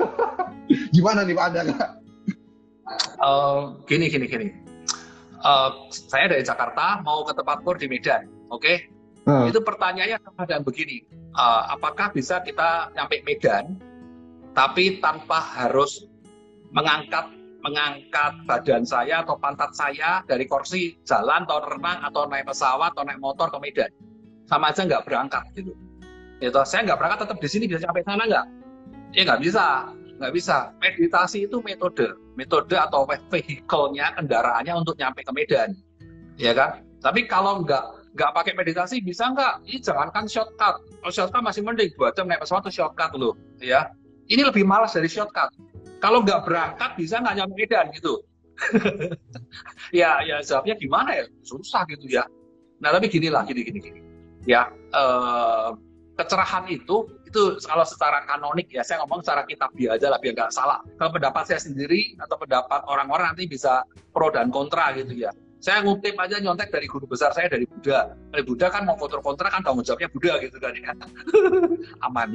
[0.95, 1.63] Gimana nih Pak Anda?
[3.23, 4.49] Uh, gini, gini, gini.
[5.43, 8.63] Uh, saya dari Jakarta mau ke tempat kur di Medan, oke?
[8.63, 8.92] Okay?
[9.23, 9.47] Hmm.
[9.47, 11.07] Itu pertanyaannya sama begini,
[11.39, 13.79] uh, apakah bisa kita nyampe Medan,
[14.51, 16.11] tapi tanpa harus
[16.75, 17.31] mengangkat
[17.63, 23.07] mengangkat badan saya atau pantat saya dari kursi jalan atau renang atau naik pesawat atau
[23.07, 23.91] naik motor ke Medan,
[24.51, 25.71] sama aja nggak berangkat gitu.
[26.43, 28.47] Itu saya nggak berangkat tetap di sini bisa sampai sana nggak?
[29.15, 29.67] Ya nggak bisa.
[30.19, 30.71] nggak bisa.
[30.79, 35.75] Meditasi itu metode, metode atau vehikelnya kendaraannya untuk nyampe ke Medan,
[36.39, 36.83] ya kan?
[37.03, 39.65] Tapi kalau nggak nggak pakai meditasi bisa nggak?
[39.69, 40.85] Ini jangankan shortcut.
[40.85, 43.93] Kalau shortcut masih mending dua jam naik pesawat itu shortcut loh, ya.
[44.29, 45.53] Ini lebih malas dari shortcut.
[45.99, 48.21] Kalau nggak berangkat bisa nggak nyampe Medan gitu.
[50.01, 51.25] ya, ya jawabnya gimana ya?
[51.43, 52.29] Susah gitu ya.
[52.85, 54.01] Nah tapi gini lah, gini gini gini.
[54.43, 55.71] Ya, eh,
[56.19, 60.53] kecerahan itu itu kalau secara kanonik ya saya ngomong secara kitabiah aja lah biar nggak
[60.53, 60.85] salah.
[61.01, 65.33] Kalau pendapat saya sendiri atau pendapat orang-orang nanti bisa pro dan kontra gitu ya.
[65.63, 68.19] Saya ngutip aja nyontek dari guru besar saya dari Buddha.
[68.35, 70.93] Dari Buddha kan mau kontra kontra kan tanggung jawabnya Buddha gitu kan ya.
[72.07, 72.35] Aman.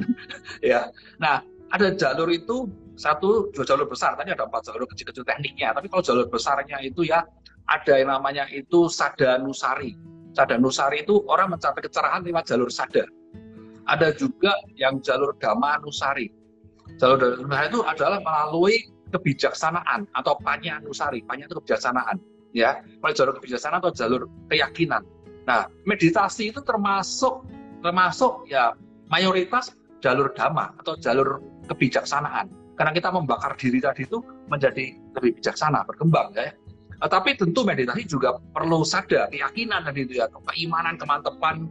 [0.64, 0.88] ya.
[1.20, 5.86] Nah, ada jalur itu satu dua jalur besar tadi ada empat jalur kecil-kecil tekniknya tapi
[5.86, 7.22] kalau jalur besarnya itu ya
[7.70, 9.94] ada yang namanya itu sadanusari
[10.34, 13.06] sadanusari itu orang mencapai kecerahan lewat jalur sada
[13.88, 16.28] ada juga yang jalur Dhamma Nusari.
[17.00, 18.76] Jalur Dhamma Nusari itu adalah melalui
[19.08, 21.24] kebijaksanaan atau Panya Nusari.
[21.24, 22.20] Panya itu kebijaksanaan,
[22.52, 22.80] ya.
[23.00, 25.02] Melalui jalur kebijaksanaan atau jalur keyakinan.
[25.48, 27.44] Nah, meditasi itu termasuk
[27.80, 28.74] termasuk ya
[29.08, 29.72] mayoritas
[30.04, 32.52] jalur dhamma atau jalur kebijaksanaan.
[32.78, 36.54] Karena kita membakar diri tadi itu menjadi lebih bijaksana, berkembang ya.
[36.98, 41.66] Tapi tentu meditasi juga perlu sadar keyakinan tadi itu ya, keimanan, kemantepan,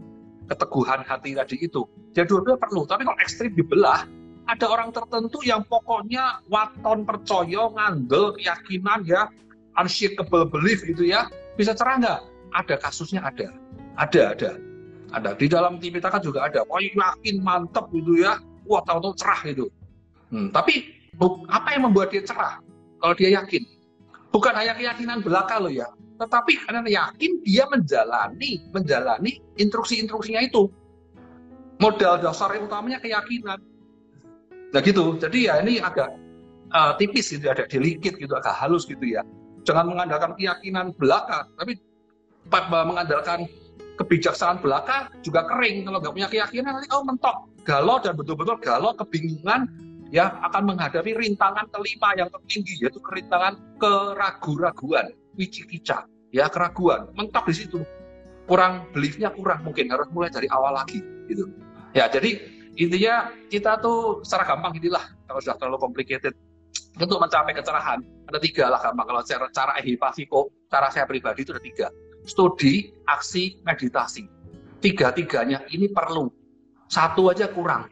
[0.52, 1.84] keteguhan hati tadi itu.
[2.16, 2.88] Jadi dua-dua perlu.
[2.88, 4.08] Tapi kalau ekstrim dibelah,
[4.48, 9.28] ada orang tertentu yang pokoknya waton percaya, ngandel, keyakinan ya,
[9.78, 12.20] unshakable belief gitu ya, bisa cerah nggak?
[12.54, 13.54] Ada kasusnya ada.
[13.98, 14.52] Ada, ada.
[15.16, 15.30] Ada.
[15.40, 16.68] Di dalam tim kan juga ada.
[16.68, 18.42] Oh yakin, mantep gitu ya.
[18.68, 19.72] Wah, tahu-tahu cerah gitu.
[20.34, 20.92] Hmm, tapi
[21.48, 22.60] apa yang membuat dia cerah?
[23.00, 23.64] Kalau dia yakin.
[24.28, 25.88] Bukan hanya keyakinan belaka loh ya
[26.18, 30.66] tetapi karena yakin dia menjalani menjalani instruksi-instruksinya itu
[31.78, 33.62] modal dasar yang utamanya keyakinan
[34.74, 36.10] nah gitu jadi ya ini agak
[36.74, 39.22] uh, tipis gitu ada delikit gitu agak halus gitu ya
[39.68, 41.76] jangan mengandalkan keyakinan belaka tapi
[42.72, 43.44] mengandalkan
[44.00, 45.84] kebijaksanaan belaka juga kering.
[45.84, 47.52] Kalau nggak punya keyakinan nanti kau mentok.
[47.68, 49.68] Galau dan betul-betul galau kebingungan
[50.08, 57.12] ya akan menghadapi rintangan kelima yang tertinggi yaitu kerintangan keragu-raguan wicikica ya keraguan.
[57.20, 57.84] Mentok di situ.
[58.48, 61.52] Kurang beliefnya kurang mungkin harus mulai dari awal lagi gitu.
[61.92, 62.40] Ya jadi
[62.80, 66.32] intinya kita tuh secara gampang inilah kalau sudah terlalu complicated
[66.98, 69.08] untuk mencapai kecerahan ada tiga lah gampang.
[69.08, 71.88] Kalau cara cara ehipasiko cara saya pribadi itu ada tiga.
[72.28, 74.28] Studi aksi meditasi.
[74.84, 76.28] Tiga tiganya ini perlu.
[76.92, 77.88] Satu aja kurang.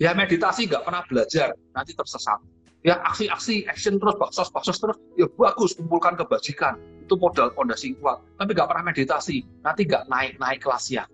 [0.00, 2.40] Ya meditasi nggak pernah belajar nanti tersesat.
[2.84, 6.80] Ya aksi-aksi action terus baksos baksos terus ya bagus kumpulkan kebajikan.
[7.04, 8.24] Itu modal fondasi kuat.
[8.40, 11.04] Tapi nggak pernah meditasi nanti nggak naik naik kelasnya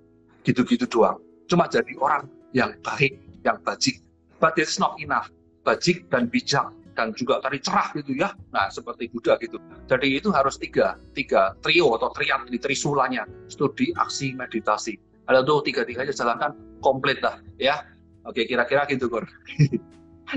[0.46, 1.20] gitu-gitu doang.
[1.50, 4.00] Cuma jadi orang yang baik yang bajik.
[4.40, 5.28] But it's not enough.
[5.60, 9.56] Bajik dan bijak dan juga tadi cerah gitu ya nah seperti Buddha gitu
[9.88, 15.64] jadi itu harus tiga tiga trio atau triad di trisulanya studi aksi meditasi ada tuh
[15.64, 16.52] tiga tiganya jalankan
[16.84, 17.80] komplit lah ya
[18.28, 19.24] oke kira-kira gitu Kur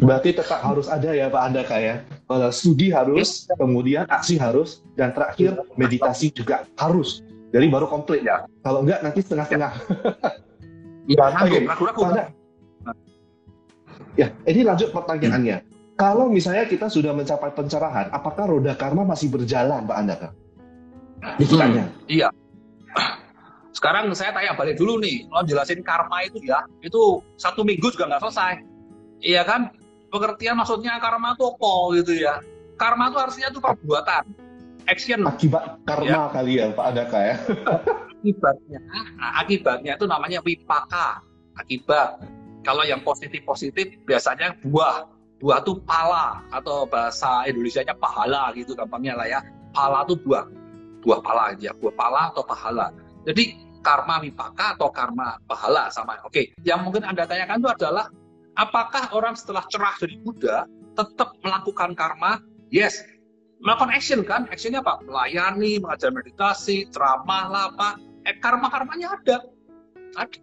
[0.01, 2.01] Berarti tetap harus ada ya Pak Andaka ya.
[2.25, 7.21] Kalau studi harus, kemudian aksi harus, dan terakhir meditasi juga harus.
[7.53, 8.49] Jadi baru komplit ya.
[8.65, 9.73] Kalau enggak nanti setengah-setengah.
[11.03, 11.67] Okay.
[11.67, 12.31] ragu-ragu.
[14.15, 15.72] Ya, ini lanjut pertanyaannya.
[15.93, 20.29] Kalau misalnya kita sudah mencapai pencerahan, apakah roda karma masih berjalan, Pak Andaka?
[21.37, 21.85] Ditanya.
[21.85, 22.29] Hmm, iya.
[23.73, 28.09] Sekarang saya tanya balik dulu nih, kalau jelasin karma itu ya, itu satu minggu juga
[28.09, 28.53] nggak selesai.
[29.21, 29.69] Iya kan?
[30.13, 32.37] pengertian maksudnya karma itu apa gitu ya
[32.77, 34.23] karma itu artinya itu perbuatan
[34.85, 36.21] action akibat karma ya.
[36.29, 37.35] kali ya Pak Adaka ya
[38.21, 38.79] akibatnya
[39.17, 41.25] nah, akibatnya itu namanya wipaka
[41.57, 42.21] akibat
[42.61, 45.09] kalau yang positif positif biasanya buah
[45.43, 49.39] buah itu pala atau bahasa Indonesia-nya pahala gitu gampangnya lah ya
[49.75, 50.47] pala itu buah
[51.03, 52.87] buah pala aja buah pala atau pahala
[53.27, 58.07] jadi karma wipaka atau karma pahala sama oke yang mungkin anda tanyakan itu adalah
[58.53, 62.37] Apakah orang setelah cerah dari Buddha tetap melakukan karma?
[62.69, 63.01] Yes.
[63.65, 64.45] Melakukan action kan?
[64.53, 65.01] Actionnya apa?
[65.09, 67.97] Melayani, mengajar meditasi, ceramah lah apa.
[68.29, 69.37] Eh, karma-karmanya ada.
[70.19, 70.39] Ada.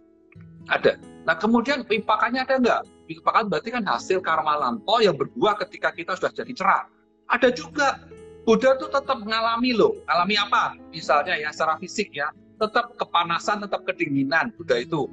[0.67, 0.91] Ada.
[1.23, 2.81] Nah kemudian pimpakannya ada nggak?
[3.11, 6.83] Pimpakan berarti kan hasil karma lampau yang berbuah ketika kita sudah jadi cerah.
[7.27, 7.99] Ada juga.
[8.41, 10.01] Buddha tuh tetap mengalami loh.
[10.09, 10.73] Alami apa?
[10.89, 12.33] Misalnya ya secara fisik ya.
[12.57, 15.05] Tetap kepanasan, tetap kedinginan Buddha itu.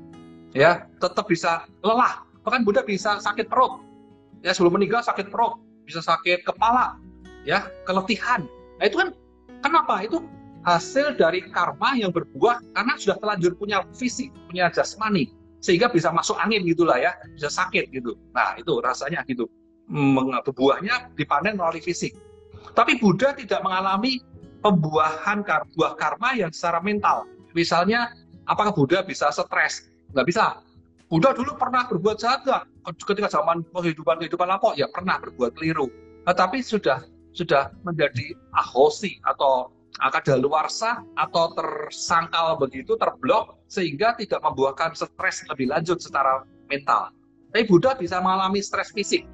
[0.57, 3.85] Ya, tetap bisa lelah bahkan Buddha bisa sakit perut
[4.41, 6.97] ya sebelum meninggal sakit perut bisa sakit kepala
[7.45, 8.49] ya keletihan
[8.81, 9.13] nah itu kan
[9.61, 10.25] kenapa itu
[10.65, 15.29] hasil dari karma yang berbuah karena sudah terlanjur punya fisik punya jasmani
[15.59, 19.51] sehingga bisa masuk angin gitulah ya bisa sakit gitu nah itu rasanya gitu
[20.53, 22.13] buahnya dipanen melalui fisik.
[22.77, 24.21] Tapi Buddha tidak mengalami
[24.61, 25.43] pembuahan
[25.75, 27.25] buah karma yang secara mental.
[27.57, 28.13] Misalnya,
[28.45, 29.89] apakah Buddha bisa stres?
[30.13, 30.45] Nggak bisa.
[31.09, 32.45] Buddha dulu pernah berbuat jahat?
[32.85, 35.89] Ketika zaman kehidupan kehidupan lapor, ya pernah berbuat keliru.
[36.29, 37.01] Nah, tapi sudah
[37.33, 39.73] sudah menjadi ahosi atau
[40.39, 47.11] luarsa atau tersangkal begitu, terblok, sehingga tidak membuahkan stres lebih lanjut secara mental.
[47.51, 49.25] Tapi Buddha bisa mengalami stres fisik,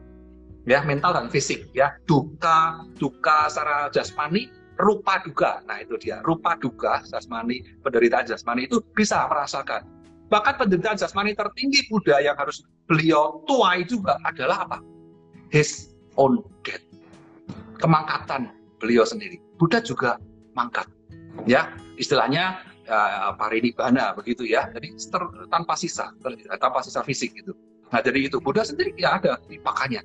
[0.64, 4.48] ya mental dan fisik, ya duka, duka secara jasmani,
[4.80, 5.60] rupa duka.
[5.68, 9.84] Nah itu dia, rupa duka jasmani, penderitaan jasmani itu bisa merasakan.
[10.32, 14.78] Bahkan penderitaan jasmani tertinggi Buddha yang harus beliau tuai juga adalah apa?
[15.52, 16.82] His own death,
[17.78, 18.50] kemangkatan
[18.80, 19.38] beliau sendiri.
[19.60, 20.18] Buddha juga
[20.54, 20.86] mangkat,
[21.44, 24.70] ya istilahnya uh, parinibana begitu ya.
[24.72, 26.14] Jadi ter, tanpa sisa,
[26.58, 27.52] tanpa sisa fisik gitu.
[27.92, 30.02] Nah jadi itu Buddha sendiri ya ada di pakannya.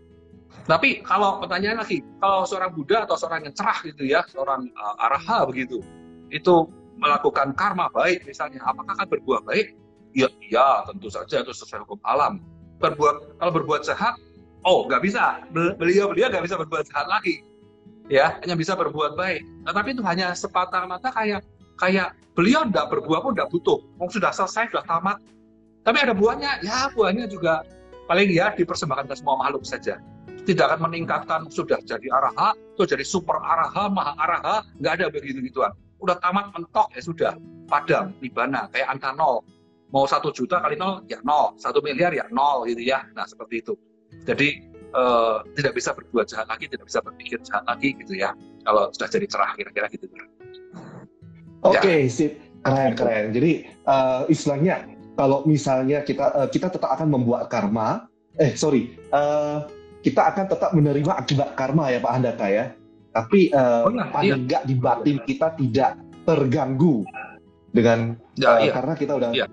[0.70, 5.06] Tapi kalau pertanyaan lagi, kalau seorang Buddha atau seorang yang cerah gitu ya, seorang uh,
[5.06, 5.82] araha begitu,
[6.30, 9.74] itu melakukan karma baik misalnya, apakah akan berbuah baik?
[10.14, 12.42] Ya, ya tentu saja itu sesuai hukum alam.
[12.82, 14.18] Berbuat kalau berbuat jahat,
[14.66, 15.42] oh nggak bisa.
[15.54, 17.46] Beliau beliau nggak bisa berbuat jahat lagi.
[18.10, 19.46] Ya, hanya bisa berbuat baik.
[19.64, 21.46] Nah, tapi itu hanya sepatah mata kayak
[21.78, 23.80] kayak beliau tidak berbuah pun tidak butuh.
[24.02, 25.22] Mau sudah selesai, sudah tamat.
[25.86, 27.62] Tapi ada buahnya, ya buahnya juga
[28.10, 30.02] paling ya dipersembahkan ke semua makhluk saja
[30.50, 35.46] tidak akan meningkatkan sudah jadi araha, sudah jadi super araha, maha araha, nggak ada begitu
[35.46, 35.70] gituan.
[36.02, 37.34] Udah tamat mentok ya sudah
[37.70, 39.46] padam nibana kayak angka nol.
[39.94, 43.06] Mau satu juta kali nol ya nol, satu miliar ya nol gitu ya.
[43.14, 43.78] Nah seperti itu.
[44.26, 48.34] Jadi eh, tidak bisa berbuat jahat lagi, tidak bisa berpikir jahat lagi gitu ya.
[48.66, 50.06] Kalau sudah jadi cerah kira-kira gitu.
[51.60, 52.12] Oke, okay, ya.
[52.12, 52.32] sip,
[52.64, 53.26] keren keren.
[53.36, 54.88] Jadi uh, istilahnya
[55.20, 58.08] kalau misalnya kita uh, kita tetap akan membuat karma,
[58.40, 59.68] eh sorry, uh,
[60.00, 62.66] kita akan tetap menerima akibat karma ya Pak Handaka ya.
[63.12, 64.08] Tapi uh, oh, iya.
[64.08, 65.92] paling enggak di batin kita tidak
[66.24, 67.04] terganggu
[67.76, 68.72] dengan ya, uh, iya.
[68.72, 69.46] karena kita udah iya.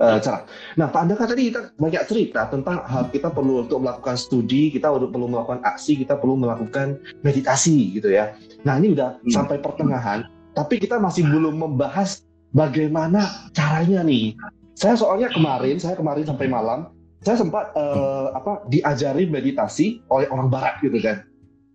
[0.00, 0.42] Uh, cerah.
[0.78, 4.90] Nah Pak Handaka tadi kita banyak cerita tentang hal kita perlu untuk melakukan studi, kita
[4.90, 8.34] perlu melakukan aksi, kita perlu melakukan meditasi gitu ya.
[8.62, 9.30] Nah ini udah hmm.
[9.30, 14.34] sampai pertengahan, tapi kita masih belum membahas bagaimana caranya nih.
[14.78, 20.46] Saya soalnya kemarin, saya kemarin sampai malam saya sempat uh, apa diajari meditasi oleh orang
[20.46, 21.26] barat gitu kan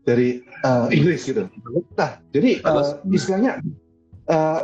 [0.08, 1.48] dari uh, Inggris gitu.
[2.00, 3.60] Nah, jadi uh, istilahnya
[4.32, 4.64] uh,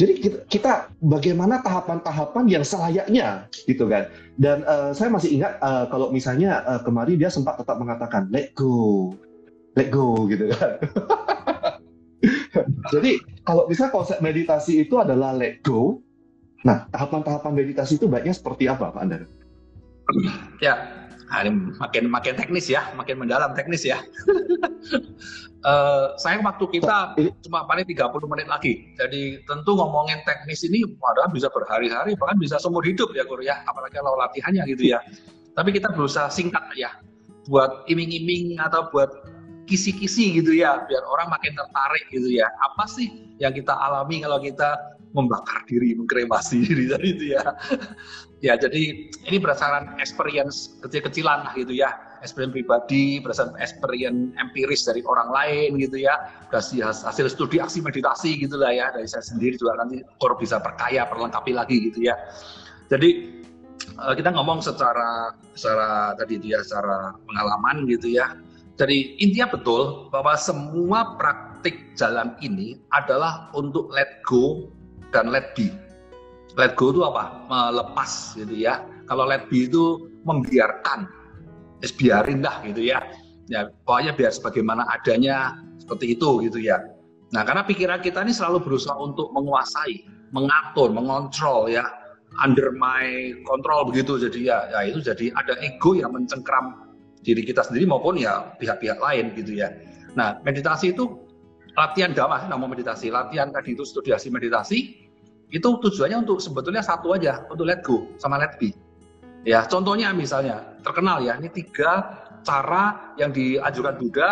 [0.00, 0.72] jadi kita, kita
[1.04, 4.08] bagaimana tahapan-tahapan yang selayaknya gitu kan.
[4.40, 8.56] Dan uh, saya masih ingat uh, kalau misalnya uh, kemarin dia sempat tetap mengatakan let
[8.56, 9.12] go.
[9.76, 10.80] Let go gitu kan.
[12.96, 16.00] jadi kalau bisa konsep meditasi itu adalah let go.
[16.64, 19.28] Nah, tahapan-tahapan meditasi itu baiknya seperti apa Pak Andar?
[20.64, 20.80] Ya,
[21.76, 24.00] makin makin teknis ya, makin mendalam teknis ya.
[25.64, 28.92] uh, sayang waktu kita cuma paling 30 menit lagi.
[28.96, 33.60] Jadi tentu ngomongin teknis ini padahal bisa berhari-hari bahkan bisa seumur hidup ya Kur ya,
[33.68, 35.00] apalagi kalau latihannya gitu ya.
[35.56, 36.90] Tapi kita berusaha singkat ya
[37.50, 39.10] buat iming-iming atau buat
[39.66, 42.46] kisi-kisi gitu ya biar orang makin tertarik gitu ya.
[42.72, 44.76] Apa sih yang kita alami kalau kita
[45.10, 47.42] membakar diri, mengkremasi diri tadi itu ya.
[48.40, 51.92] Ya, jadi ini berdasarkan experience kecil-kecilan lah gitu ya.
[52.20, 56.16] Experience pribadi, berdasarkan experience empiris dari orang lain gitu ya.
[56.52, 58.92] Dari hasil studi aksi meditasi gitu lah ya.
[58.92, 62.16] Dari saya sendiri juga nanti kor bisa perkaya, perlengkapi lagi gitu ya.
[62.92, 63.40] Jadi
[63.86, 68.36] eh, kita ngomong secara secara tadi itu ya, secara pengalaman gitu ya.
[68.80, 74.72] Jadi intinya betul bahwa semua praktik jalan ini adalah untuk let go
[75.12, 75.68] dan let be.
[76.58, 77.46] Let go itu apa?
[77.46, 78.82] Melepas gitu ya.
[79.06, 81.06] Kalau let be itu membiarkan.
[81.80, 83.00] Es biarin dah gitu ya.
[83.50, 86.78] Ya pokoknya biar sebagaimana adanya seperti itu gitu ya.
[87.34, 91.82] Nah karena pikiran kita ini selalu berusaha untuk menguasai, mengatur, mengontrol ya,
[92.38, 96.94] under my control begitu jadi ya, ya itu jadi ada ego yang mencengkram
[97.26, 99.74] diri kita sendiri maupun ya pihak-pihak lain gitu ya.
[100.14, 101.26] Nah meditasi itu
[101.74, 104.99] latihan damai nama meditasi latihan tadi itu studiasi meditasi
[105.50, 108.70] itu tujuannya untuk sebetulnya satu aja untuk let go sama let be.
[109.42, 114.30] Ya contohnya misalnya terkenal ya ini tiga cara yang diajukan Buddha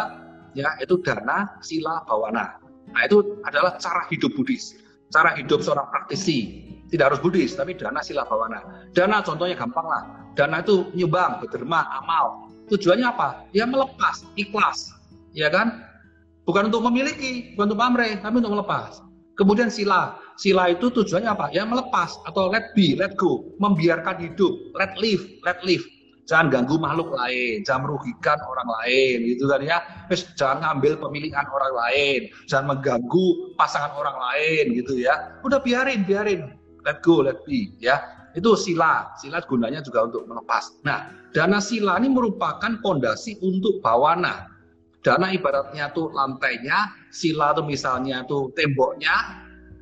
[0.55, 2.63] ya itu dana sila bawana.
[2.89, 6.65] Nah itu adalah cara hidup Buddhis cara hidup seorang praktisi.
[6.89, 8.89] Tidak harus Buddhis tapi dana sila bawana.
[8.97, 10.03] Dana contohnya gampang lah.
[10.33, 12.49] Dana itu nyumbang berderma amal.
[12.73, 13.49] Tujuannya apa?
[13.53, 14.93] Ya melepas ikhlas
[15.37, 15.85] ya kan?
[16.49, 19.05] Bukan untuk memiliki, bukan untuk pamrih, tapi untuk melepas.
[19.39, 20.19] Kemudian sila.
[20.35, 21.47] Sila itu tujuannya apa?
[21.55, 25.83] Ya melepas atau let be, let go, membiarkan hidup, let live, let live.
[26.29, 29.81] jangan ganggu makhluk lain, jangan merugikan orang lain, gitu kan ya.
[30.13, 35.41] Terus jangan ngambil pemilihan orang lain, jangan mengganggu pasangan orang lain, gitu ya.
[35.41, 36.53] Udah biarin, biarin,
[36.85, 38.05] let go, let be, ya.
[38.37, 40.85] Itu sila, sila gunanya juga untuk melepas.
[40.85, 44.53] Nah, dana sila ini merupakan pondasi untuk bawana.
[44.99, 49.15] Dana ibaratnya tuh lantainya, sila tuh misalnya tuh temboknya,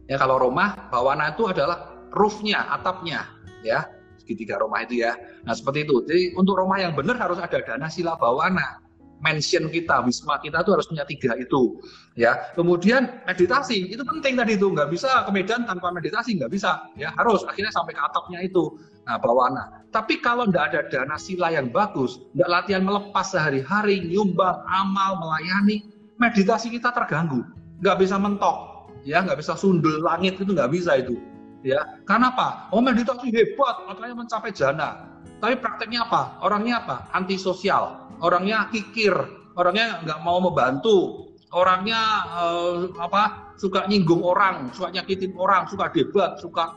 [0.06, 3.24] ya kalau rumah, bawana itu adalah roofnya, atapnya,
[3.64, 3.88] ya
[4.26, 5.14] segitiga rumah itu ya.
[5.46, 6.02] Nah seperti itu.
[6.02, 8.82] Jadi untuk rumah yang benar harus ada dana sila bawana.
[9.26, 11.82] Mention kita, wisma kita itu harus punya tiga itu,
[12.14, 12.54] ya.
[12.54, 17.10] Kemudian meditasi itu penting tadi itu, nggak bisa ke Medan tanpa meditasi nggak bisa, ya.
[17.18, 18.78] Harus akhirnya sampai ke atapnya itu.
[19.02, 19.82] Nah bawana.
[19.90, 25.90] Tapi kalau nggak ada dana sila yang bagus, nggak latihan melepas sehari-hari, nyumbang, amal, melayani,
[26.22, 27.42] meditasi kita terganggu,
[27.82, 29.26] nggak bisa mentok, ya.
[29.26, 31.18] Nggak bisa sundul langit itu nggak bisa itu
[31.66, 31.82] ya.
[32.06, 32.70] Karena apa?
[32.70, 35.18] Oh meditasi hebat makanya mencapai jana.
[35.42, 36.38] Tapi prakteknya apa?
[36.46, 37.10] Orangnya apa?
[37.10, 39.12] Antisosial orangnya kikir
[39.56, 41.28] orangnya nggak mau membantu.
[41.54, 46.76] Orangnya uh, apa suka nyinggung orang suka nyakitin orang suka debat suka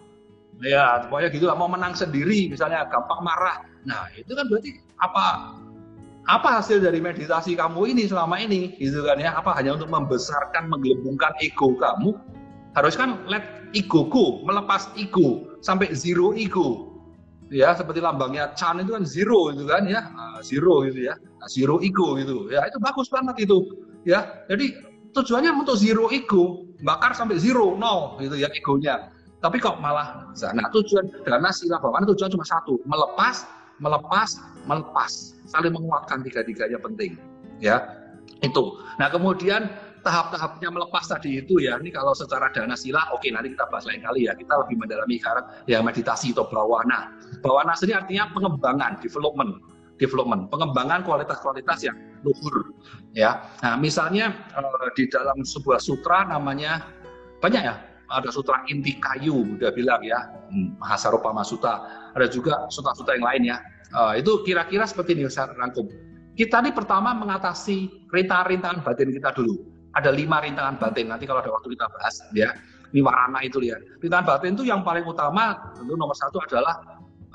[0.63, 3.65] ya pokoknya gitu mau menang sendiri misalnya gampang marah.
[3.83, 5.57] Nah itu kan berarti apa
[6.29, 9.33] apa hasil dari meditasi kamu ini selama ini gitu kan ya?
[9.35, 12.13] Apa hanya untuk membesarkan menggelembungkan ego kamu?
[12.77, 16.85] Harus kan let egoku, melepas ego sampai zero ego.
[17.49, 21.17] Ya, seperti lambangnya Chan itu kan zero itu kan ya, nah, zero gitu ya,
[21.47, 22.51] zero ego gitu.
[22.51, 23.63] Ya, itu bagus banget itu.
[24.03, 24.75] Ya, jadi
[25.15, 29.13] tujuannya untuk zero ego, bakar sampai zero, nol gitu ya egonya.
[29.39, 33.47] Tapi kok malah, nah tujuan dana sila bawaan tujuan cuma satu, melepas,
[33.79, 34.35] melepas,
[34.67, 35.11] melepas,
[35.47, 37.15] saling menguatkan tiga-tiganya penting.
[37.63, 37.87] Ya,
[38.43, 38.83] itu.
[38.99, 39.71] Nah kemudian
[40.03, 43.99] tahap-tahapnya melepas tadi itu ya ini kalau secara dana sila oke nanti kita bahas lain
[43.99, 47.11] kali ya kita lebih mendalami sekarang ya meditasi atau bawana
[47.43, 49.59] bawana sendiri artinya pengembangan development
[49.99, 52.73] development pengembangan kualitas-kualitas yang luhur
[53.13, 56.87] ya nah misalnya uh, di dalam sebuah sutra namanya
[57.43, 57.75] banyak ya
[58.09, 60.17] ada sutra inti kayu udah bilang ya
[60.49, 61.85] hmm, Mahasarupa Masuta
[62.15, 63.57] ada juga sutra-sutra yang lain ya
[63.93, 65.85] uh, itu kira-kira seperti ini saya rangkum
[66.33, 71.09] kita ini pertama mengatasi rintangan-rintangan batin kita dulu ada lima rintangan batin.
[71.09, 72.53] Nanti kalau ada waktu kita bahas ya.
[72.89, 73.77] Ini warna itu ya.
[74.01, 76.81] Rintangan batin itu yang paling utama tentu nomor satu adalah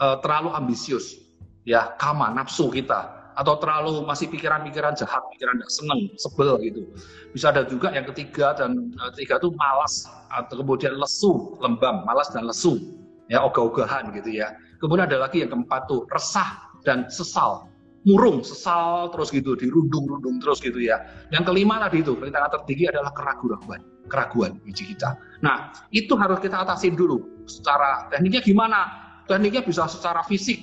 [0.02, 1.23] uh, terlalu ambisius.
[1.64, 3.32] Ya, kama, nafsu kita.
[3.34, 6.86] Atau terlalu masih pikiran-pikiran jahat, pikiran tidak seneng, sebel gitu.
[7.34, 12.30] Bisa ada juga yang ketiga dan uh, ketiga itu malas atau kemudian lesu, lembam, malas
[12.30, 12.78] dan lesu.
[13.26, 14.54] Ya, ogah-ogahan gitu ya.
[14.78, 20.60] Kemudian ada lagi yang keempat tuh resah dan sesal murung, sesal terus gitu, dirundung-rundung terus
[20.60, 21.00] gitu ya.
[21.32, 23.80] Yang kelima tadi itu, rintangan tertinggi adalah keraguan,
[24.12, 25.16] keraguan biji kita.
[25.40, 27.44] Nah, itu harus kita atasin dulu.
[27.48, 28.80] Secara tekniknya gimana?
[29.24, 30.60] Tekniknya bisa secara fisik,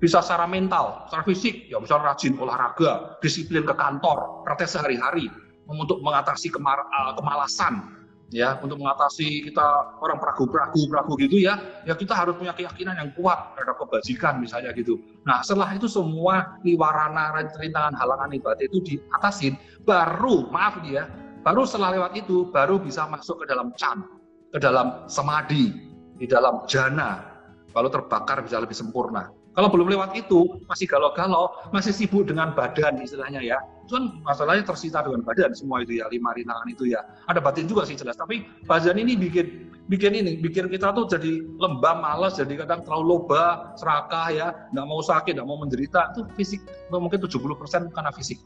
[0.00, 5.28] bisa secara mental, secara fisik, ya bisa rajin olahraga, disiplin ke kantor, praktek sehari-hari,
[5.68, 8.00] untuk mengatasi uh, kemalasan,
[8.32, 8.56] ya.
[8.64, 11.60] Untuk mengatasi kita orang peragu-peragu peragu gitu ya.
[11.84, 14.96] Ya kita harus punya keyakinan yang kuat terhadap kebajikan misalnya gitu.
[15.28, 21.10] Nah setelah itu semua niwarana rintangan halangan ibadah itu diatasin baru maaf ya
[21.42, 24.04] baru setelah lewat itu baru bisa masuk ke dalam can
[24.50, 25.74] ke dalam semadi
[26.16, 27.26] di dalam jana.
[27.70, 33.02] Kalau terbakar bisa lebih sempurna kalau belum lewat itu, masih galau-galau, masih sibuk dengan badan
[33.02, 33.58] istilahnya ya.
[33.90, 37.02] Cuman masalahnya tersita dengan badan semua itu ya, lima rintangan itu ya.
[37.26, 41.42] Ada batin juga sih jelas, tapi badan ini bikin bikin ini, bikin kita tuh jadi
[41.58, 46.14] lembam, malas, jadi kadang terlalu loba, serakah ya, nggak mau sakit, nggak mau menderita.
[46.14, 46.62] Itu fisik,
[46.94, 48.38] mungkin 70% karena fisik.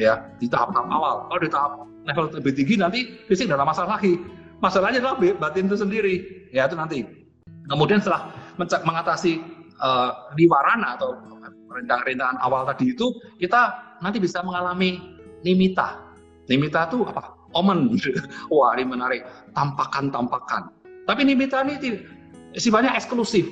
[0.00, 1.14] Ya, di tahap-tahap awal.
[1.28, 1.72] Kalau di tahap
[2.08, 4.16] level lebih tinggi nanti fisik ada masalah lagi.
[4.64, 6.14] Masalahnya adalah batin itu sendiri.
[6.54, 7.04] Ya, itu nanti.
[7.68, 11.16] Kemudian setelah mengatasi uh, di warana atau
[11.68, 14.98] rintangan-rintangan awal tadi itu kita nanti bisa mengalami
[15.42, 16.00] nimita.
[16.48, 17.36] Nimita itu apa?
[17.56, 17.96] Omen.
[18.52, 19.24] Wah, ini menarik.
[19.52, 20.72] Tampakan-tampakan.
[21.08, 22.04] Tapi nimita ini
[22.56, 23.48] sifatnya eksklusif.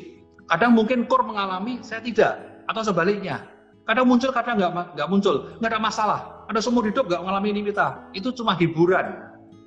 [0.46, 2.38] Kadang mungkin core mengalami, saya tidak.
[2.70, 3.44] Atau sebaliknya.
[3.86, 5.54] Kadang muncul, kadang nggak nggak muncul.
[5.62, 6.20] Nggak ada masalah.
[6.50, 8.02] Ada seumur hidup nggak mengalami nimita.
[8.14, 9.14] Itu cuma hiburan.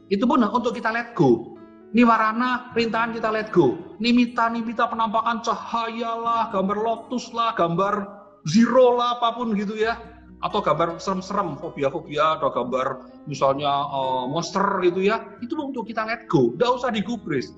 [0.10, 1.59] Itu pun untuk kita let go.
[1.90, 3.98] Niwarana rintangan kita let go.
[3.98, 8.06] Nimita nimita penampakan cahaya lah, gambar lotus lah, gambar
[8.46, 9.98] zero lah apa pun gitu ya.
[10.40, 15.20] Atau gambar serem-serem, fobia-fobia atau gambar misalnya uh, monster gitu ya.
[15.42, 16.54] Itu untuk kita let go.
[16.54, 17.58] Tidak usah digubris.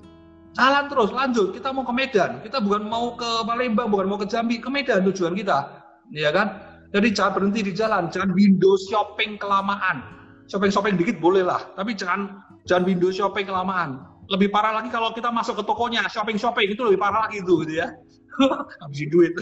[0.56, 1.52] Jalan terus, lanjut.
[1.52, 2.40] Kita mau ke Medan.
[2.40, 5.84] Kita bukan mau ke Palembang, bukan mau ke Jambi, ke Medan tujuan kita.
[6.10, 6.72] Ya kan?
[6.92, 10.04] Jadi jangan berhenti di jalan, jangan window shopping kelamaan.
[10.50, 15.32] Shopping-shopping dikit boleh lah, tapi jangan jangan window shopping kelamaan lebih parah lagi kalau kita
[15.34, 17.90] masuk ke tokonya, shopping-shopping itu lebih parah lagi itu gitu ya.
[18.82, 19.32] Habisin duit.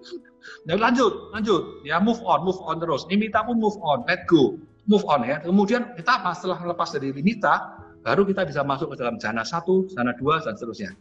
[0.68, 1.84] Dan lanjut, lanjut.
[1.84, 3.04] Ya move on, move on terus.
[3.08, 4.56] Nimita pun move on, let go.
[4.88, 5.40] Move on ya.
[5.40, 10.12] Kemudian kita setelah lepas dari Nimita, baru kita bisa masuk ke dalam jana satu, jana
[10.16, 10.92] dua, dan seterusnya.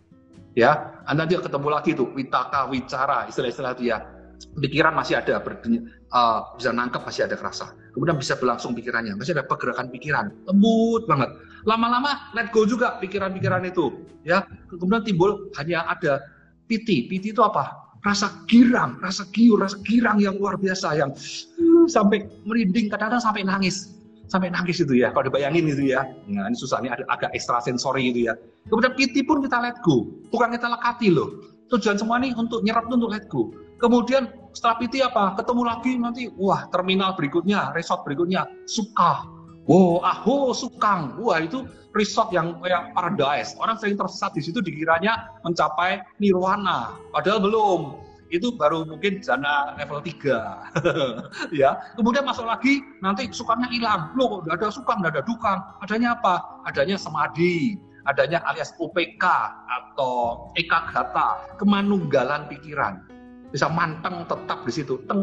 [0.54, 4.06] Ya, nanti ketemu lagi tuh witaka, wicara, istilah-istilah itu ya.
[4.54, 7.74] Pikiran masih ada, ber, uh, bisa nangkep masih ada kerasa.
[7.96, 11.30] Kemudian bisa berlangsung pikirannya, masih ada pergerakan pikiran, lembut banget.
[11.64, 14.44] Lama-lama let go juga pikiran-pikiran itu, ya.
[14.70, 16.22] Kemudian timbul hanya ada
[16.68, 17.08] piti.
[17.08, 17.96] Piti itu apa?
[18.04, 23.48] Rasa girang, rasa giur, rasa girang yang luar biasa, yang uh, sampai merinding, kadang-kadang sampai
[23.48, 23.94] nangis
[24.32, 27.62] sampai nangis itu ya kalau dibayangin itu ya nah ini susah ini ada agak ekstra
[27.62, 28.34] sensori itu ya
[28.66, 32.86] kemudian piti pun kita let go bukan kita lekati loh tujuan semua ini untuk nyerap
[32.86, 33.50] untuk let go.
[33.82, 35.34] Kemudian setelah PT apa?
[35.42, 39.26] Ketemu lagi nanti wah terminal berikutnya resort berikutnya suka.
[39.66, 41.18] Wow aho sukang.
[41.20, 41.66] Wah itu
[41.98, 43.58] resort yang kayak paradise.
[43.58, 46.94] Orang sering tersesat di situ dikiranya mencapai nirwana.
[47.10, 47.82] Padahal belum.
[48.34, 50.26] Itu baru mungkin jana level 3
[51.62, 54.10] ya kemudian masuk lagi nanti sukangnya hilang.
[54.18, 56.66] Loh kok ada sukang nggak ada dukang adanya apa?
[56.66, 57.78] Adanya semadi
[58.08, 59.24] adanya alias UPK
[59.68, 63.04] atau ekagata kemanunggalan pikiran.
[63.54, 65.22] Bisa manteng tetap di situ teng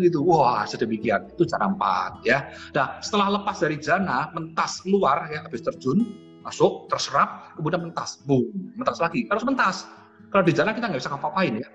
[0.00, 0.24] gitu.
[0.24, 1.28] Wah sedemikian.
[1.36, 2.48] Itu cara empat ya.
[2.72, 6.08] Nah setelah lepas dari jana mentas keluar ya habis terjun
[6.40, 8.24] masuk terserap kemudian mentas.
[8.24, 8.48] Boom
[8.80, 9.28] mentas lagi.
[9.28, 9.84] Harus mentas.
[10.32, 11.68] Kalau di jana kita nggak bisa ngapa-ngapain ya.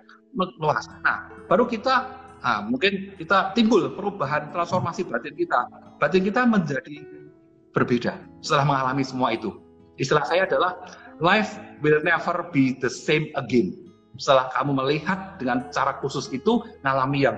[0.57, 2.07] Luas nah baru kita
[2.39, 5.69] nah, mungkin kita timbul perubahan transformasi batin kita.
[6.01, 6.97] Batin kita menjadi
[7.77, 9.53] berbeda setelah mengalami semua itu
[10.01, 10.81] istilah saya adalah
[11.21, 13.77] life will never be the same again.
[14.17, 17.37] Setelah kamu melihat dengan cara khusus itu ngalami yang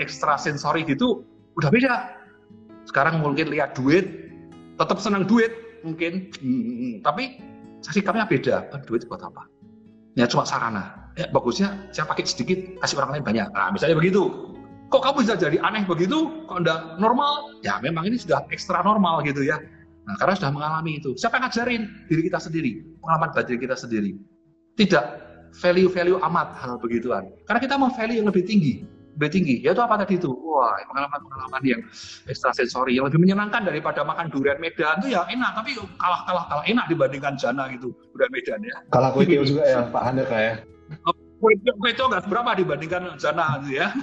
[0.00, 1.22] ekstra sensori gitu
[1.60, 1.94] udah beda.
[2.88, 4.32] Sekarang mungkin lihat duit
[4.80, 5.52] tetap senang duit
[5.84, 6.32] mungkin.
[6.40, 7.38] Hmm, tapi
[7.84, 8.72] sikapnya beda.
[8.88, 9.46] Duit buat apa?
[10.18, 11.12] Ya cuma sarana.
[11.14, 13.48] Ya bagusnya saya pakai sedikit kasih orang lain banyak.
[13.54, 14.50] Nah misalnya begitu.
[14.92, 16.46] Kok kamu bisa jadi aneh begitu?
[16.46, 17.54] Kok enggak normal?
[17.66, 19.58] Ya memang ini sudah ekstra normal gitu ya
[20.04, 24.16] nah karena sudah mengalami itu siapa yang ngajarin diri kita sendiri pengalaman batin kita sendiri
[24.76, 25.24] tidak
[25.58, 27.30] value-value amat hal begituan.
[27.46, 28.82] Karena kita mau value yang lebih tinggi,
[29.14, 29.54] lebih tinggi.
[29.62, 30.30] Yaitu apa tadi itu?
[30.34, 31.80] Wah, pengalaman-pengalaman yang
[32.34, 36.86] sensori yang lebih menyenangkan daripada makan durian Medan itu ya enak, tapi kalah kalah enak
[36.90, 38.76] dibandingkan jana gitu durian Medan ya.
[38.90, 40.54] Kalah kue juga ya Pak Handeka ya.
[41.42, 43.94] Kue itu nggak berapa dibandingkan jana gitu ya.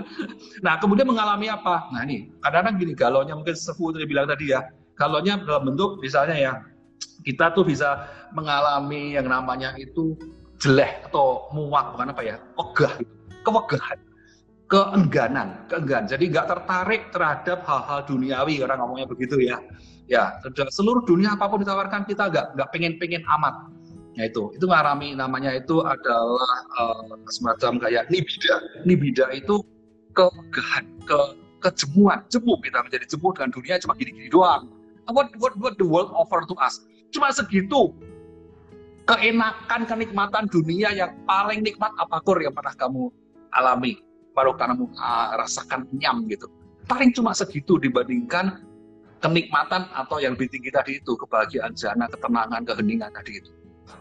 [0.64, 1.92] nah kemudian mengalami apa?
[1.92, 4.64] Nah ini kadang-kadang gini galonnya mungkin sefu tadi bilang tadi ya.
[4.94, 6.52] Galonnya dalam bentuk misalnya ya
[7.26, 10.14] kita tuh bisa mengalami yang namanya itu
[10.60, 13.14] jelek atau muak bukan apa ya wegah gitu.
[13.44, 13.98] Kewegahan
[14.64, 19.60] keengganan keenggan jadi nggak tertarik terhadap hal-hal duniawi orang ngomongnya begitu ya.
[20.08, 20.36] Ya
[20.72, 23.68] seluruh dunia apa pun ditawarkan kita nggak nggak pengen pengen amat.
[24.14, 24.54] Ya itu.
[24.54, 28.56] Itu ngarami namanya itu adalah uh, semacam kayak nibida.
[28.86, 29.58] Nibida itu
[30.14, 31.20] kewegahan ke
[31.60, 32.22] kejemuan.
[32.30, 36.40] Jemu kita menjadi jemu dengan dunia cuma gini-gini doang what what what the world offer
[36.48, 37.92] to us cuma segitu
[39.04, 43.12] keenakan, kenikmatan dunia yang paling nikmat apa kur yang pernah kamu
[43.52, 44.00] alami,
[44.32, 46.48] baru kamu uh, rasakan nyam gitu.
[46.88, 48.64] Paling cuma segitu dibandingkan
[49.20, 53.50] kenikmatan atau yang lebih tinggi tadi itu kebahagiaan jana, ketenangan, keheningan tadi itu.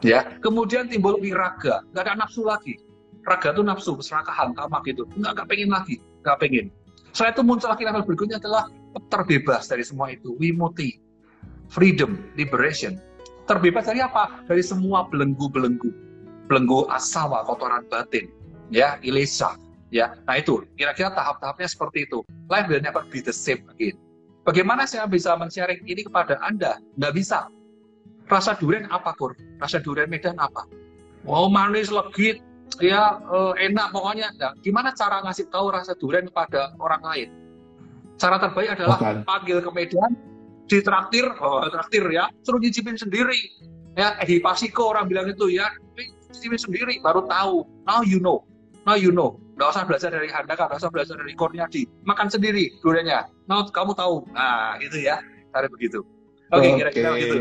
[0.03, 2.79] Ya, kemudian timbul wiraga, nggak ada nafsu lagi.
[3.23, 5.07] Raga itu nafsu, keserakahan, tamak gitu.
[5.15, 6.65] Nggak, nggak pengen lagi, nggak pengen.
[7.15, 8.67] Setelah itu muncul lagi level berikutnya adalah
[9.09, 10.99] terbebas dari semua itu, wimuti,
[11.69, 12.97] freedom, liberation,
[13.49, 14.43] terbebas dari apa?
[14.45, 15.89] Dari semua belenggu-belenggu.
[16.47, 18.29] Belenggu asawa, kotoran batin.
[18.69, 19.55] Ya, ilesa.
[19.93, 20.65] Ya, nah itu.
[20.73, 22.25] Kira-kira tahap-tahapnya seperti itu.
[22.49, 23.95] Life will never be the same again.
[24.43, 26.81] Bagaimana saya bisa men-sharing ini kepada Anda?
[26.99, 27.47] Nggak bisa.
[28.27, 29.37] Rasa durian apa, Kur?
[29.61, 30.67] Rasa durian Medan apa?
[31.23, 32.43] Wow, manis, legit,
[32.83, 34.35] ya uh, enak pokoknya.
[34.35, 37.29] Nah, gimana cara ngasih tahu rasa durian kepada orang lain?
[38.21, 39.15] Cara terbaik adalah Bukan.
[39.25, 40.11] panggil ke Medan,
[40.69, 43.37] ditraktir, oh, traktir ya, suruh nyicipin sendiri.
[43.93, 45.69] Ya, Edi Pasiko orang bilang itu ya,
[46.33, 47.67] nyicipin sendiri baru tahu.
[47.85, 48.41] Now you know.
[48.85, 49.37] Now you know.
[49.53, 51.83] Nggak usah belajar dari Handaka, nggak usah belajar dari Korniadi.
[52.09, 53.29] Makan sendiri duriannya.
[53.45, 54.25] Now kamu tahu.
[54.33, 55.21] Nah, gitu ya.
[55.53, 56.01] Cara begitu.
[56.49, 57.37] Oke, okay, kira-kira gitu.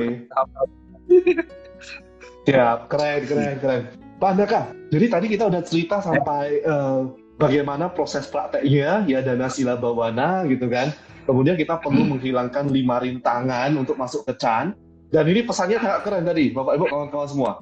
[2.44, 3.82] Ya, keren, keren, keren.
[4.20, 7.10] Pak Handaka, jadi tadi kita udah cerita sampai uh,
[7.42, 13.70] bagaimana proses prakteknya ya dana sila bawana gitu kan Kemudian kita perlu menghilangkan lima rintangan
[13.78, 14.74] untuk masuk ke Chan.
[15.12, 17.52] Dan ini pesannya sangat keren tadi, Bapak Ibu kawan-kawan semua.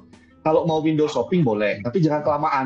[0.41, 2.65] Kalau mau window shopping boleh, tapi jangan kelamaan.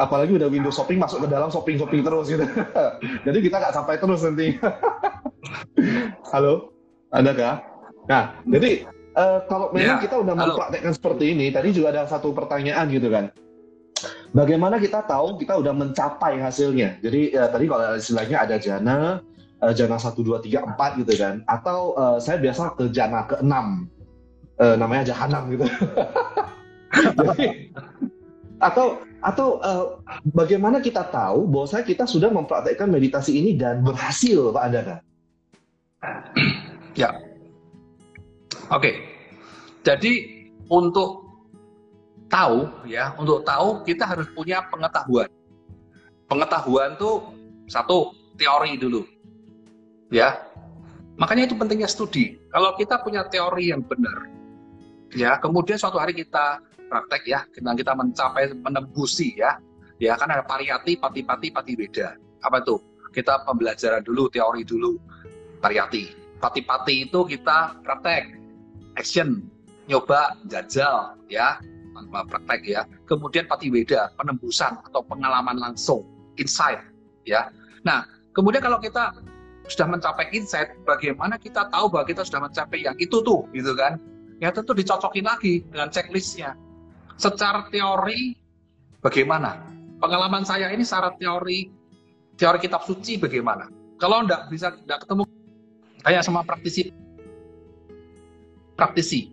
[0.00, 2.42] Apalagi udah window shopping masuk ke dalam shopping-shopping terus gitu.
[3.28, 4.56] Jadi kita nggak sampai terus nanti.
[6.32, 6.72] Halo,
[7.12, 7.56] ada kah?
[8.08, 8.82] Nah, jadi
[9.14, 13.12] uh, kalau memang ya, kita udah mempraktekkan seperti ini, tadi juga ada satu pertanyaan gitu
[13.12, 13.30] kan.
[14.32, 16.96] Bagaimana kita tahu kita udah mencapai hasilnya?
[17.04, 19.20] Jadi uh, tadi kalau istilahnya ada jana,
[19.60, 23.36] uh, jana satu dua tiga empat gitu kan, atau uh, saya biasa ke jana ke
[23.44, 23.88] enam,
[24.56, 25.68] uh, namanya jahanam gitu.
[27.20, 27.72] Jadi,
[28.56, 30.00] atau atau uh,
[30.32, 34.96] bagaimana kita tahu bahwa saya kita sudah mempraktekkan meditasi ini dan berhasil, Pak Andana?
[36.92, 37.08] Ya,
[38.72, 39.04] Oke.
[39.84, 41.21] Jadi untuk
[42.32, 45.28] tahu ya, untuk tahu kita harus punya pengetahuan.
[46.32, 47.28] Pengetahuan tuh
[47.68, 49.04] satu teori dulu.
[50.08, 50.40] Ya.
[51.20, 52.40] Makanya itu pentingnya studi.
[52.48, 54.32] Kalau kita punya teori yang benar,
[55.12, 56.56] ya, kemudian suatu hari kita
[56.88, 59.60] praktek ya, dan kita mencapai menembusi ya.
[60.00, 62.16] Ya, kan ada pariyati, pati-pati, pati beda.
[62.42, 62.80] Apa itu?
[63.12, 64.96] Kita pembelajaran dulu, teori dulu,
[65.60, 66.16] pariyati.
[66.40, 68.34] Pati-pati itu kita praktek,
[68.98, 69.46] action,
[69.86, 71.60] nyoba, jajal, ya,
[72.28, 72.82] praktek ya.
[73.06, 76.04] Kemudian patiweda, penembusan atau pengalaman langsung,
[76.40, 76.80] insight,
[77.28, 77.52] ya.
[77.86, 79.12] Nah, kemudian kalau kita
[79.70, 84.00] sudah mencapai insight, bagaimana kita tahu bahwa kita sudah mencapai yang itu tuh, gitu kan?
[84.42, 86.58] Ya tentu dicocokin lagi dengan checklistnya.
[87.14, 88.34] Secara teori,
[88.98, 89.62] bagaimana?
[90.02, 91.70] Pengalaman saya ini secara teori,
[92.34, 93.70] teori kitab suci bagaimana?
[94.02, 95.22] Kalau enggak bisa enggak ketemu
[96.02, 96.90] kayak sama praktisi
[98.74, 99.30] praktisi.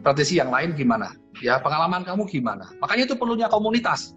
[0.00, 1.14] Praktisi yang lain gimana?
[1.42, 2.70] Ya, pengalaman kamu gimana?
[2.82, 4.14] Makanya itu perlunya komunitas.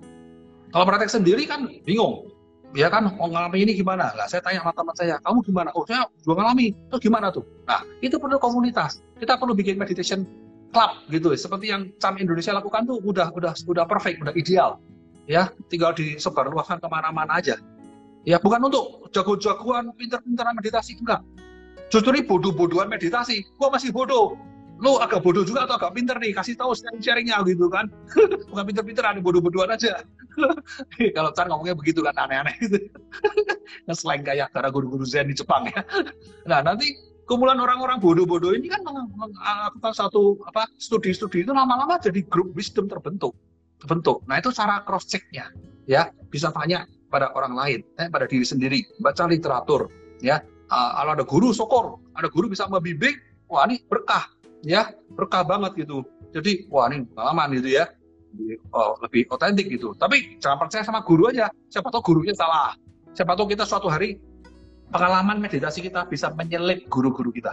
[0.72, 2.30] Kalau praktek sendiri kan bingung.
[2.72, 4.16] Ya kan, mengalami ini gimana?
[4.16, 5.70] Lah, saya tanya sama teman saya, kamu gimana?
[5.76, 6.72] Oh, saya juga ngalami.
[6.88, 7.44] Itu gimana tuh?
[7.68, 9.04] Nah, itu perlu komunitas.
[9.20, 10.24] Kita perlu bikin meditation
[10.72, 11.36] club gitu.
[11.36, 14.80] Seperti yang CAM Indonesia lakukan tuh udah udah udah perfect, udah ideal.
[15.28, 17.60] Ya, tinggal disebar luaskan ke mana-mana aja.
[18.24, 21.20] Ya, bukan untuk jago-jagoan, pinter-pinteran meditasi, enggak
[21.92, 24.40] justru ini bodoh-bodohan meditasi gua masih bodoh
[24.82, 26.34] lu agak bodoh juga atau agak pinter nih?
[26.34, 27.86] Kasih tahu sharing-sharingnya gitu kan.
[28.50, 30.02] Bukan pinter-pinteran bodoh-bodohan aja.
[31.16, 32.90] Kalau Chan ngomongnya begitu kan aneh-aneh gitu.
[34.02, 35.86] Selain kayak karena guru-guru Zen di Jepang ya.
[36.50, 36.98] Nah nanti
[37.30, 43.38] kumpulan orang-orang bodoh-bodoh ini kan melakukan satu apa studi-studi itu lama-lama jadi grup wisdom terbentuk.
[43.78, 44.26] Terbentuk.
[44.26, 45.54] Nah itu cara cross checknya
[45.86, 46.10] ya.
[46.34, 48.82] Bisa tanya pada orang lain eh, pada diri sendiri.
[48.98, 49.94] Baca literatur
[50.26, 50.42] ya.
[50.72, 52.02] Uh, kalau ada guru syukur.
[52.18, 53.14] Ada guru bisa membimbing
[53.52, 56.06] wah ini berkah ya berkah banget gitu.
[56.32, 57.86] Jadi wah ini pengalaman gitu ya.
[58.72, 59.92] Oh, lebih otentik gitu.
[60.00, 61.52] Tapi jangan percaya sama guru aja.
[61.68, 62.72] Siapa tahu gurunya salah.
[63.12, 64.16] Siapa tahu kita suatu hari
[64.88, 67.52] pengalaman meditasi kita bisa menyelip guru-guru kita.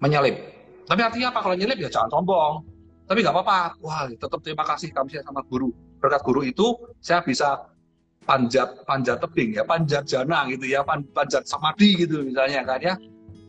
[0.00, 0.40] Menyelip.
[0.88, 1.44] Tapi artinya apa?
[1.44, 2.64] Kalau nyelip ya jangan sombong.
[3.04, 3.60] Tapi nggak apa-apa.
[3.84, 5.68] Wah tetap terima kasih kami sama guru.
[6.00, 6.72] Berkat guru itu
[7.04, 7.68] saya bisa
[8.24, 9.68] panjat panjat tebing ya.
[9.68, 10.80] Panjat jana gitu ya.
[10.88, 12.96] Panjat samadhi gitu misalnya kan ya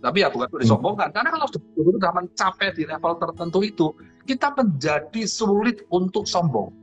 [0.04, 1.16] tapi ya bukan untuk disombongkan.
[1.16, 3.88] Karena kalau sudah mencapai di level tertentu itu
[4.28, 6.76] kita menjadi sulit untuk sombong.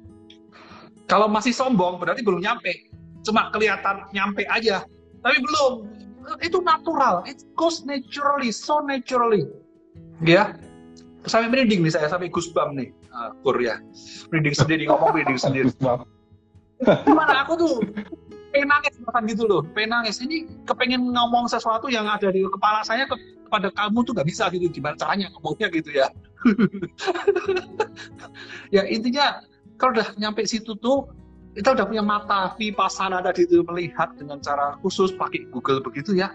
[1.05, 2.89] Kalau masih sombong berarti belum nyampe.
[3.21, 4.89] Cuma kelihatan nyampe aja.
[5.21, 5.73] Tapi belum.
[6.41, 7.21] Itu natural.
[7.29, 9.45] It goes naturally so naturally.
[10.25, 10.57] Ya.
[11.29, 12.89] Sampai merinding nih saya sampai goosebump nih.
[13.13, 13.85] Uh, kur ya.
[14.33, 15.69] Merinding sendiri ngomong merinding sendiri.
[17.05, 17.45] Gimana?
[17.45, 17.85] Aku tuh
[18.51, 19.63] pengen nangis bahkan gitu loh.
[19.75, 24.13] Pengen nangis ini kepengen ngomong sesuatu yang ada di kepala saya ke, kepada kamu tuh
[24.15, 24.67] gak bisa gitu.
[24.71, 26.09] Gimana caranya ngomongnya gitu ya?
[28.71, 29.43] Ya intinya
[29.77, 31.11] kalau udah nyampe situ tuh
[31.51, 36.31] kita udah punya mata vipassana tadi itu melihat dengan cara khusus pakai Google begitu ya.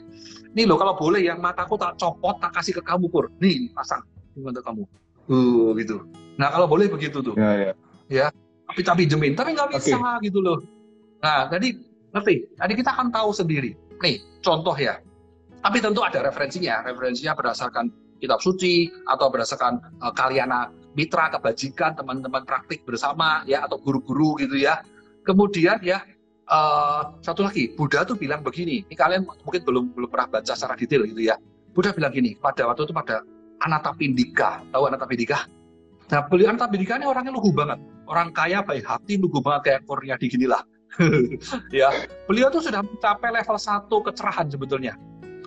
[0.52, 4.04] Ini loh kalau boleh yang mataku tak copot tak kasih ke kamu kur nih pasang.
[4.36, 4.84] Untuk kamu.
[5.32, 6.04] Uh gitu.
[6.36, 7.36] Nah kalau boleh begitu tuh.
[7.40, 7.72] Ya, ya.
[8.12, 8.28] ya.
[8.68, 10.28] Tapi tapi jemin tapi nggak bisa okay.
[10.28, 10.60] gitu loh.
[11.24, 11.80] Nah jadi
[12.16, 12.48] ngerti?
[12.56, 13.76] Jadi kita akan tahu sendiri.
[14.00, 15.04] Nih contoh ya.
[15.60, 16.88] Tapi tentu ada referensinya.
[16.88, 17.92] Referensinya berdasarkan
[18.24, 24.56] kitab suci atau berdasarkan uh, kaliana mitra kebajikan teman-teman praktik bersama ya atau guru-guru gitu
[24.56, 24.80] ya.
[25.28, 26.00] Kemudian ya
[26.48, 28.88] uh, satu lagi Buddha tuh bilang begini.
[28.88, 31.36] Ini kalian mungkin belum belum pernah baca secara detail gitu ya.
[31.76, 33.20] Buddha bilang gini pada waktu itu pada
[33.60, 35.48] Anatapindika tahu Anatapindika
[36.06, 37.82] Nah, beliau Anatapindika ini orangnya lugu banget.
[38.06, 40.62] Orang kaya baik hati nunggu banget kayak Kurniadi gini lah
[41.76, 41.90] ya
[42.28, 44.96] beliau tuh sudah mencapai level satu kecerahan sebetulnya.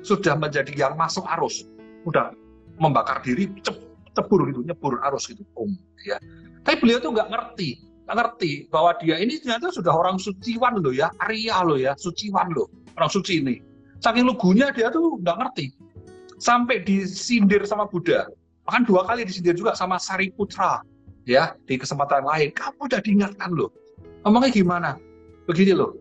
[0.04, 1.66] Sudah menjadi yang masuk arus.
[2.06, 2.32] Udah
[2.78, 3.50] membakar diri
[4.14, 5.72] cebur gitu nyebur arus gitu om
[6.04, 6.18] ya.
[6.62, 10.96] Tapi beliau tuh nggak ngerti nggak ngerti bahwa dia ini ternyata sudah orang suciwan loh
[10.96, 13.60] ya Arya loh ya suciwan loh orang suci ini.
[14.00, 15.74] Saking lugunya dia tuh nggak ngerti.
[16.38, 18.30] Sampai disindir sama Buddha.
[18.64, 20.80] Bahkan dua kali disindir juga sama Sariputra
[21.26, 22.48] ya di kesempatan lain.
[22.54, 23.74] Kamu udah diingatkan loh.
[24.22, 24.90] Ngomongnya gimana
[25.48, 25.96] begini loh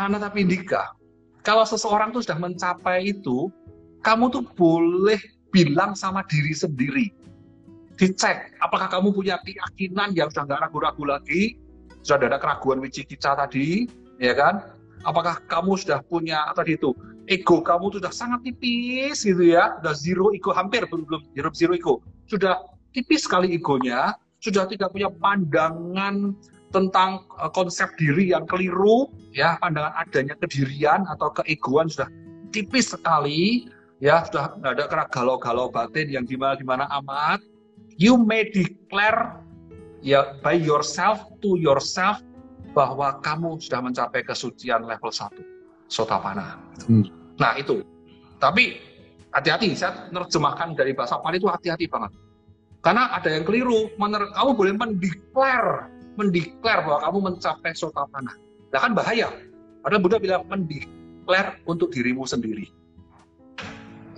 [0.00, 0.96] anak tapi indika
[1.44, 3.52] kalau seseorang tuh sudah mencapai itu
[4.02, 5.18] kamu tuh boleh
[5.50, 7.06] bilang sama diri sendiri.
[7.98, 11.58] Dicek, apakah kamu punya keyakinan yang sudah nggak ragu-ragu lagi,
[12.06, 13.90] sudah ada keraguan wicikica tadi,
[14.22, 14.70] ya kan?
[15.02, 16.94] Apakah kamu sudah punya tadi itu
[17.26, 21.72] ego kamu sudah sangat tipis gitu ya, sudah zero ego hampir belum belum zero zero
[21.74, 21.94] ego,
[22.30, 22.54] sudah
[22.94, 26.38] tipis sekali egonya, sudah tidak punya pandangan
[26.70, 32.08] tentang uh, konsep diri yang keliru, ya pandangan adanya kedirian atau keegoan sudah
[32.52, 33.68] tipis sekali,
[34.00, 37.40] ya sudah ada galau-galau batin yang gimana-gimana amat,
[37.96, 39.40] you may declare
[40.04, 42.22] ya by yourself to yourself
[42.76, 45.34] bahwa kamu sudah mencapai kesucian level 1
[45.90, 46.60] sotapana.
[46.86, 47.02] Hmm.
[47.40, 47.82] Nah itu.
[48.38, 48.78] Tapi
[49.34, 52.14] hati-hati, saya menerjemahkan dari bahasa Pali itu hati-hati banget.
[52.78, 58.34] Karena ada yang keliru, mener kamu boleh mendeklar, mendeklar bahwa kamu mencapai sotapana.
[58.74, 59.30] Nah kan bahaya.
[59.86, 62.66] Padahal Buddha bilang mendeklar untuk dirimu sendiri.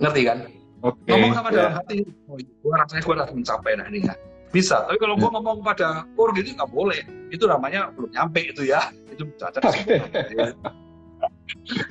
[0.01, 0.49] Ngerti kan?
[0.81, 1.13] Okay.
[1.13, 1.57] Ngomong sama yeah.
[1.61, 4.13] dalam hati, oh, gue rasanya gue udah mencapai nah ini ya.
[4.51, 5.33] Bisa, tapi kalau gue yeah.
[5.37, 7.01] ngomong pada orang gitu nggak boleh.
[7.29, 8.89] Itu namanya belum nyampe itu ya.
[9.13, 9.61] Itu cacat.
[10.33, 10.49] ya.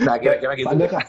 [0.03, 0.67] Nah kira-kira gitu.
[0.67, 1.07] Ada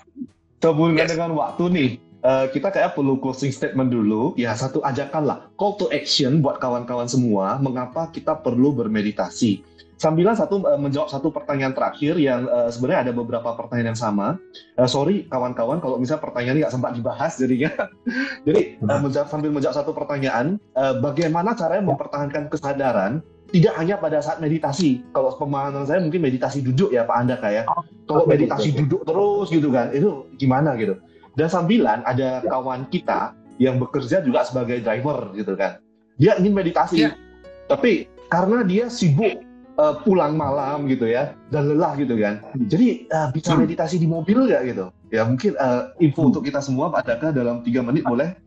[0.61, 1.09] Sebelum yes.
[1.17, 1.89] dengan waktu nih,
[2.23, 4.33] uh, kita kayak perlu closing statement dulu.
[4.37, 7.57] Ya satu ajakan lah, call to action buat kawan-kawan semua.
[7.61, 9.71] Mengapa kita perlu bermeditasi?
[10.01, 14.41] sambilan satu uh, menjawab satu pertanyaan terakhir yang uh, sebenarnya ada beberapa pertanyaan yang sama.
[14.73, 17.69] Uh, sorry kawan-kawan kalau misalnya pertanyaan ini nggak sempat dibahas jadinya.
[18.49, 23.21] Jadi uh, menjawab, sambil menjawab satu pertanyaan, uh, bagaimana caranya mempertahankan kesadaran
[23.53, 25.05] tidak hanya pada saat meditasi.
[25.13, 27.69] Kalau pemahaman saya mungkin meditasi duduk ya Pak Anda kayak.
[27.69, 27.73] Ya.
[28.09, 30.97] Kalau meditasi duduk terus gitu kan, itu gimana gitu.
[31.41, 35.81] Dan sambilan ada kawan kita yang bekerja juga sebagai driver gitu kan.
[36.21, 37.17] Dia ingin meditasi, ya.
[37.65, 39.41] tapi karena dia sibuk
[39.81, 42.45] uh, pulang malam gitu ya dan lelah gitu kan.
[42.69, 43.65] Jadi uh, bisa hmm.
[43.65, 44.93] meditasi di mobil nggak gitu?
[45.09, 46.29] Ya mungkin uh, info hmm.
[46.29, 48.37] untuk kita semua Pak Daka dalam tiga menit boleh?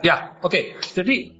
[0.00, 0.56] Ya oke.
[0.56, 0.62] Okay.
[0.80, 1.36] Jadi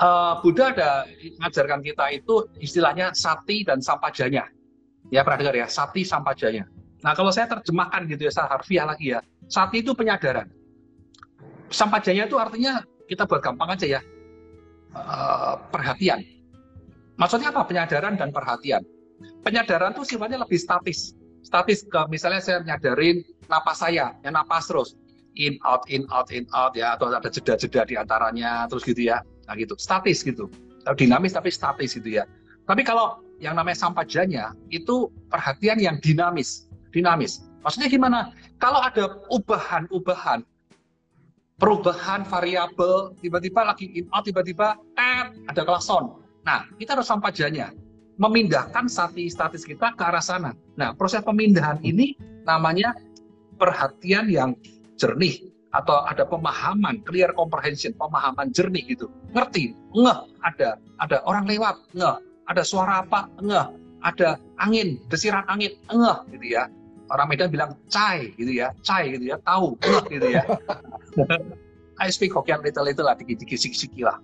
[0.00, 1.04] uh, Buddha ada
[1.36, 4.48] mengajarkan kita itu istilahnya sati dan sampajanya.
[5.12, 6.64] Ya pernah dengar ya sati sampajanya.
[7.04, 9.20] Nah kalau saya terjemahkan gitu ya secara harfiah lagi ya.
[9.48, 10.48] Sati itu penyadaran.
[11.68, 14.00] Sampajanya itu artinya kita buat gampang aja ya.
[14.94, 16.22] Uh, perhatian
[17.14, 17.62] Maksudnya apa?
[17.66, 18.82] Penyadaran dan perhatian.
[19.46, 21.14] Penyadaran itu sifatnya lebih statis.
[21.46, 24.98] Statis ke misalnya saya menyadarin napas saya, yang napas terus
[25.34, 29.22] in out in out in out ya atau ada jeda-jeda di antaranya terus gitu ya.
[29.46, 30.50] Nah gitu, statis gitu.
[30.98, 32.26] Dinamis tapi statis gitu ya.
[32.66, 37.44] Tapi kalau yang namanya sampajanya itu perhatian yang dinamis, dinamis.
[37.64, 38.18] Maksudnya gimana?
[38.60, 40.44] Kalau ada ubahan-ubahan,
[41.56, 47.72] perubahan variabel, tiba-tiba lagi in out, tiba-tiba eh, ada klakson, Nah, kita harus sampajanya
[48.20, 50.52] memindahkan stati statis kita ke arah sana.
[50.78, 52.94] Nah, proses pemindahan ini namanya
[53.58, 54.54] perhatian yang
[55.00, 59.10] jernih atau ada pemahaman, clear comprehension, pemahaman jernih gitu.
[59.34, 63.66] Ngerti, ngeh, ada ada orang lewat, ngeh, ada suara apa, ngeh,
[64.06, 66.70] ada angin, desiran angin, ngeh gitu ya.
[67.12, 69.76] Orang Medan bilang cai gitu ya, cai gitu ya, tahu,
[70.08, 70.44] gitu ya.
[72.02, 74.18] I speak Hokkien little little lah, dikit-dikit siki-siki lah.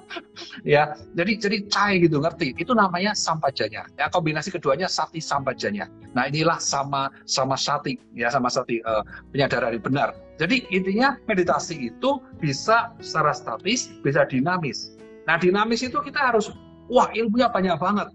[0.64, 2.56] ya, jadi jadi cai gitu ngerti.
[2.56, 3.84] Itu namanya sampajanya.
[4.00, 5.90] Ya, kombinasi keduanya sati sampajanya.
[6.16, 9.04] Nah, inilah sama sama sati ya sama sati uh,
[9.36, 10.08] penyadaran yang benar.
[10.40, 14.96] Jadi intinya meditasi itu bisa secara statis, bisa dinamis.
[15.28, 16.52] Nah, dinamis itu kita harus
[16.88, 18.08] wah ilmunya banyak banget.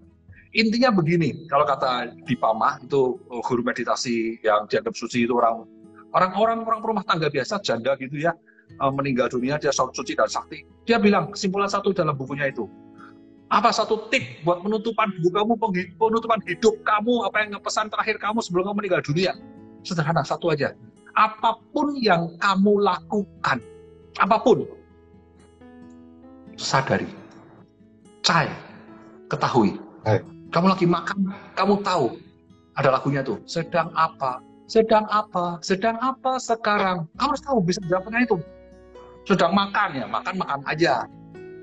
[0.50, 5.62] Intinya begini, kalau kata di Pamah itu uh, guru meditasi yang dianggap suci itu orang
[6.10, 8.34] orang-orang orang rumah tangga biasa janda gitu ya
[8.82, 10.66] uh, meninggal dunia dia suci dan sakti.
[10.90, 12.66] Dia bilang kesimpulan satu dalam bukunya itu.
[13.50, 15.52] Apa satu tip buat penutupan buku kamu,
[15.98, 19.34] penutupan hidup kamu, apa yang pesan terakhir kamu sebelum kamu meninggal dunia?
[19.82, 20.70] Sederhana, satu aja.
[21.18, 23.58] Apa pun yang kamu lakukan,
[24.22, 24.70] apa pun,
[26.54, 27.10] sadari,
[28.22, 28.46] cai,
[29.26, 29.74] ketahui.
[30.06, 30.39] Hai.
[30.50, 32.18] Kamu lagi makan, kamu tahu
[32.74, 33.38] ada lagunya tuh.
[33.46, 34.42] Sedang apa?
[34.66, 35.62] Sedang apa?
[35.62, 37.06] Sedang apa sekarang?
[37.14, 38.38] Kamu harus tahu bisa jawabnya itu
[39.28, 41.04] sedang makan ya makan makan aja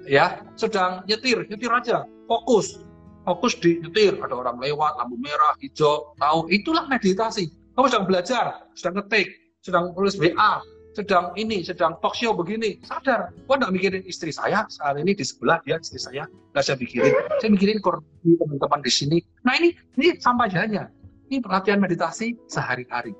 [0.05, 2.79] ya sedang nyetir nyetir aja fokus
[3.25, 8.45] fokus di nyetir ada orang lewat lampu merah hijau tahu itulah meditasi kamu sedang belajar
[8.77, 9.27] sedang ngetik
[9.65, 10.61] sedang tulis WA
[10.97, 12.81] sedang ini sedang talk show begini.
[12.81, 14.65] Sadar gua nggak mikirin istri saya.
[14.65, 16.25] Saat ini di sebelah dia istri saya.
[16.25, 17.77] Nggak saya pikirin saya mikirin
[18.25, 19.17] teman-teman di sini.
[19.45, 20.89] Nah ini ini sampai saja
[21.29, 23.13] ini perhatian meditasi sehari-hari.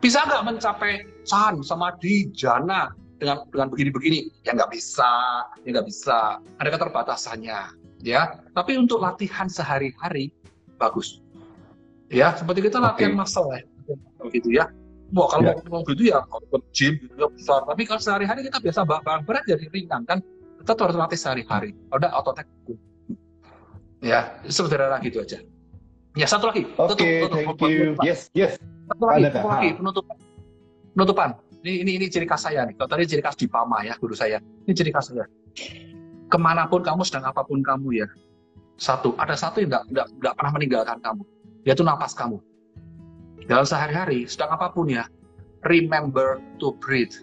[0.00, 4.48] Bisa nggak mencapai san samadhi jana dengan dengan begini-begini?
[4.48, 5.44] Ya nggak bisa.
[5.68, 6.40] Ya nggak bisa.
[6.56, 7.60] Ada keterbatasannya
[8.08, 8.40] ya.
[8.56, 10.32] Tapi untuk latihan sehari-hari
[10.80, 11.20] bagus.
[12.08, 13.20] Ya seperti kita latihan okay.
[13.20, 13.60] muscle ya.
[14.24, 14.72] Begitu ya
[15.16, 15.56] Wah kalau yeah.
[15.72, 17.64] mau gitu ya ke gym gitu ya besar.
[17.64, 20.20] Tapi kalau sehari-hari kita biasa barang berat jadi ringan kan.
[20.60, 21.72] Kita tuh harus latih sehari-hari.
[21.94, 22.44] Ada ototnya
[23.98, 25.42] Ya, sederhana gitu aja.
[26.14, 26.68] Ya satu lagi.
[26.78, 27.96] Oke, okay, thank you.
[27.98, 28.04] Penutupan.
[28.06, 28.54] Yes, yes.
[28.86, 30.16] Satu lagi, Ada, satu lagi penutupan.
[30.94, 31.28] Penutupan.
[31.66, 32.78] Ini, ini ini ciri khas saya nih.
[32.78, 34.38] Kalau tadi ciri khas di Pama ya, guru saya.
[34.38, 35.26] Ini ciri khas saya.
[36.30, 38.06] Ke mana pun kamu, sedang apa pun kamu ya.
[38.78, 41.26] Satu, ada satu yang nggak pernah meninggalkan kamu.
[41.66, 42.38] Yaitu napas kamu
[43.46, 45.06] dalam sehari-hari, sedang apa pun ya,
[45.68, 47.14] remember to breathe.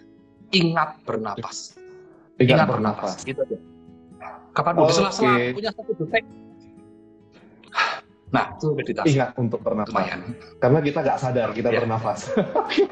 [0.54, 1.76] Ingat bernapas.
[2.38, 3.12] Ingat, Ingat bernapas.
[3.26, 3.58] Gitu aja.
[4.56, 6.24] Kapan oh, sela-sela punya satu detik.
[8.32, 9.06] Nah, itu meditasi.
[9.12, 9.92] Ingat untuk bernapas.
[9.92, 10.20] Lumayan.
[10.58, 11.80] Karena kita nggak sadar kita yeah.
[11.84, 12.32] bernafas.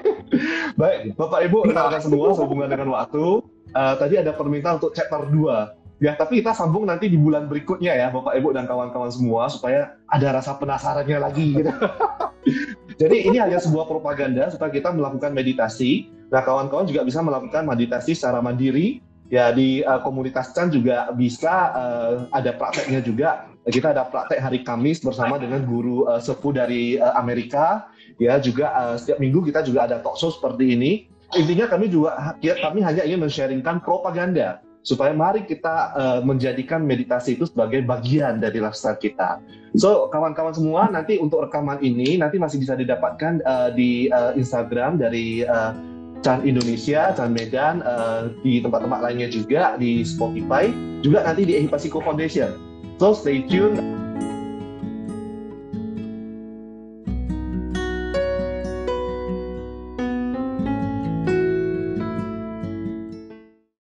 [0.81, 3.41] Baik, Bapak Ibu, rekan-rekan semua sehubungan dengan waktu.
[3.75, 7.95] Uh, tadi ada permintaan untuk chapter 2 Ya, tapi kita sambung nanti di bulan berikutnya
[7.95, 11.71] ya, Bapak Ibu dan kawan-kawan semua supaya ada rasa penasarannya lagi gitu.
[12.95, 16.11] Jadi ini hanya sebuah propaganda supaya kita melakukan meditasi.
[16.31, 19.03] Nah, kawan-kawan juga bisa melakukan meditasi secara mandiri.
[19.33, 23.49] Ya di uh, komunitas Chan juga bisa uh, ada prakteknya juga.
[23.65, 27.89] Kita ada praktek hari Kamis bersama dengan guru uh, sepuh dari uh, Amerika.
[28.21, 31.09] Ya juga uh, setiap minggu kita juga ada talk show seperti ini.
[31.35, 37.49] Intinya kami juga kami hanya ingin men-sharingkan propaganda supaya mari kita uh, menjadikan meditasi itu
[37.49, 39.41] sebagai bagian dari lifestyle kita.
[39.75, 45.01] So kawan-kawan semua nanti untuk rekaman ini nanti masih bisa didapatkan uh, di uh, Instagram
[45.01, 45.73] dari uh,
[46.21, 50.73] Chan Indonesia, Chan Medan, uh, di tempat-tempat lainnya juga di Spotify,
[51.05, 52.53] juga nanti di Ehipasiko Foundation.
[53.01, 54.04] So stay tuned.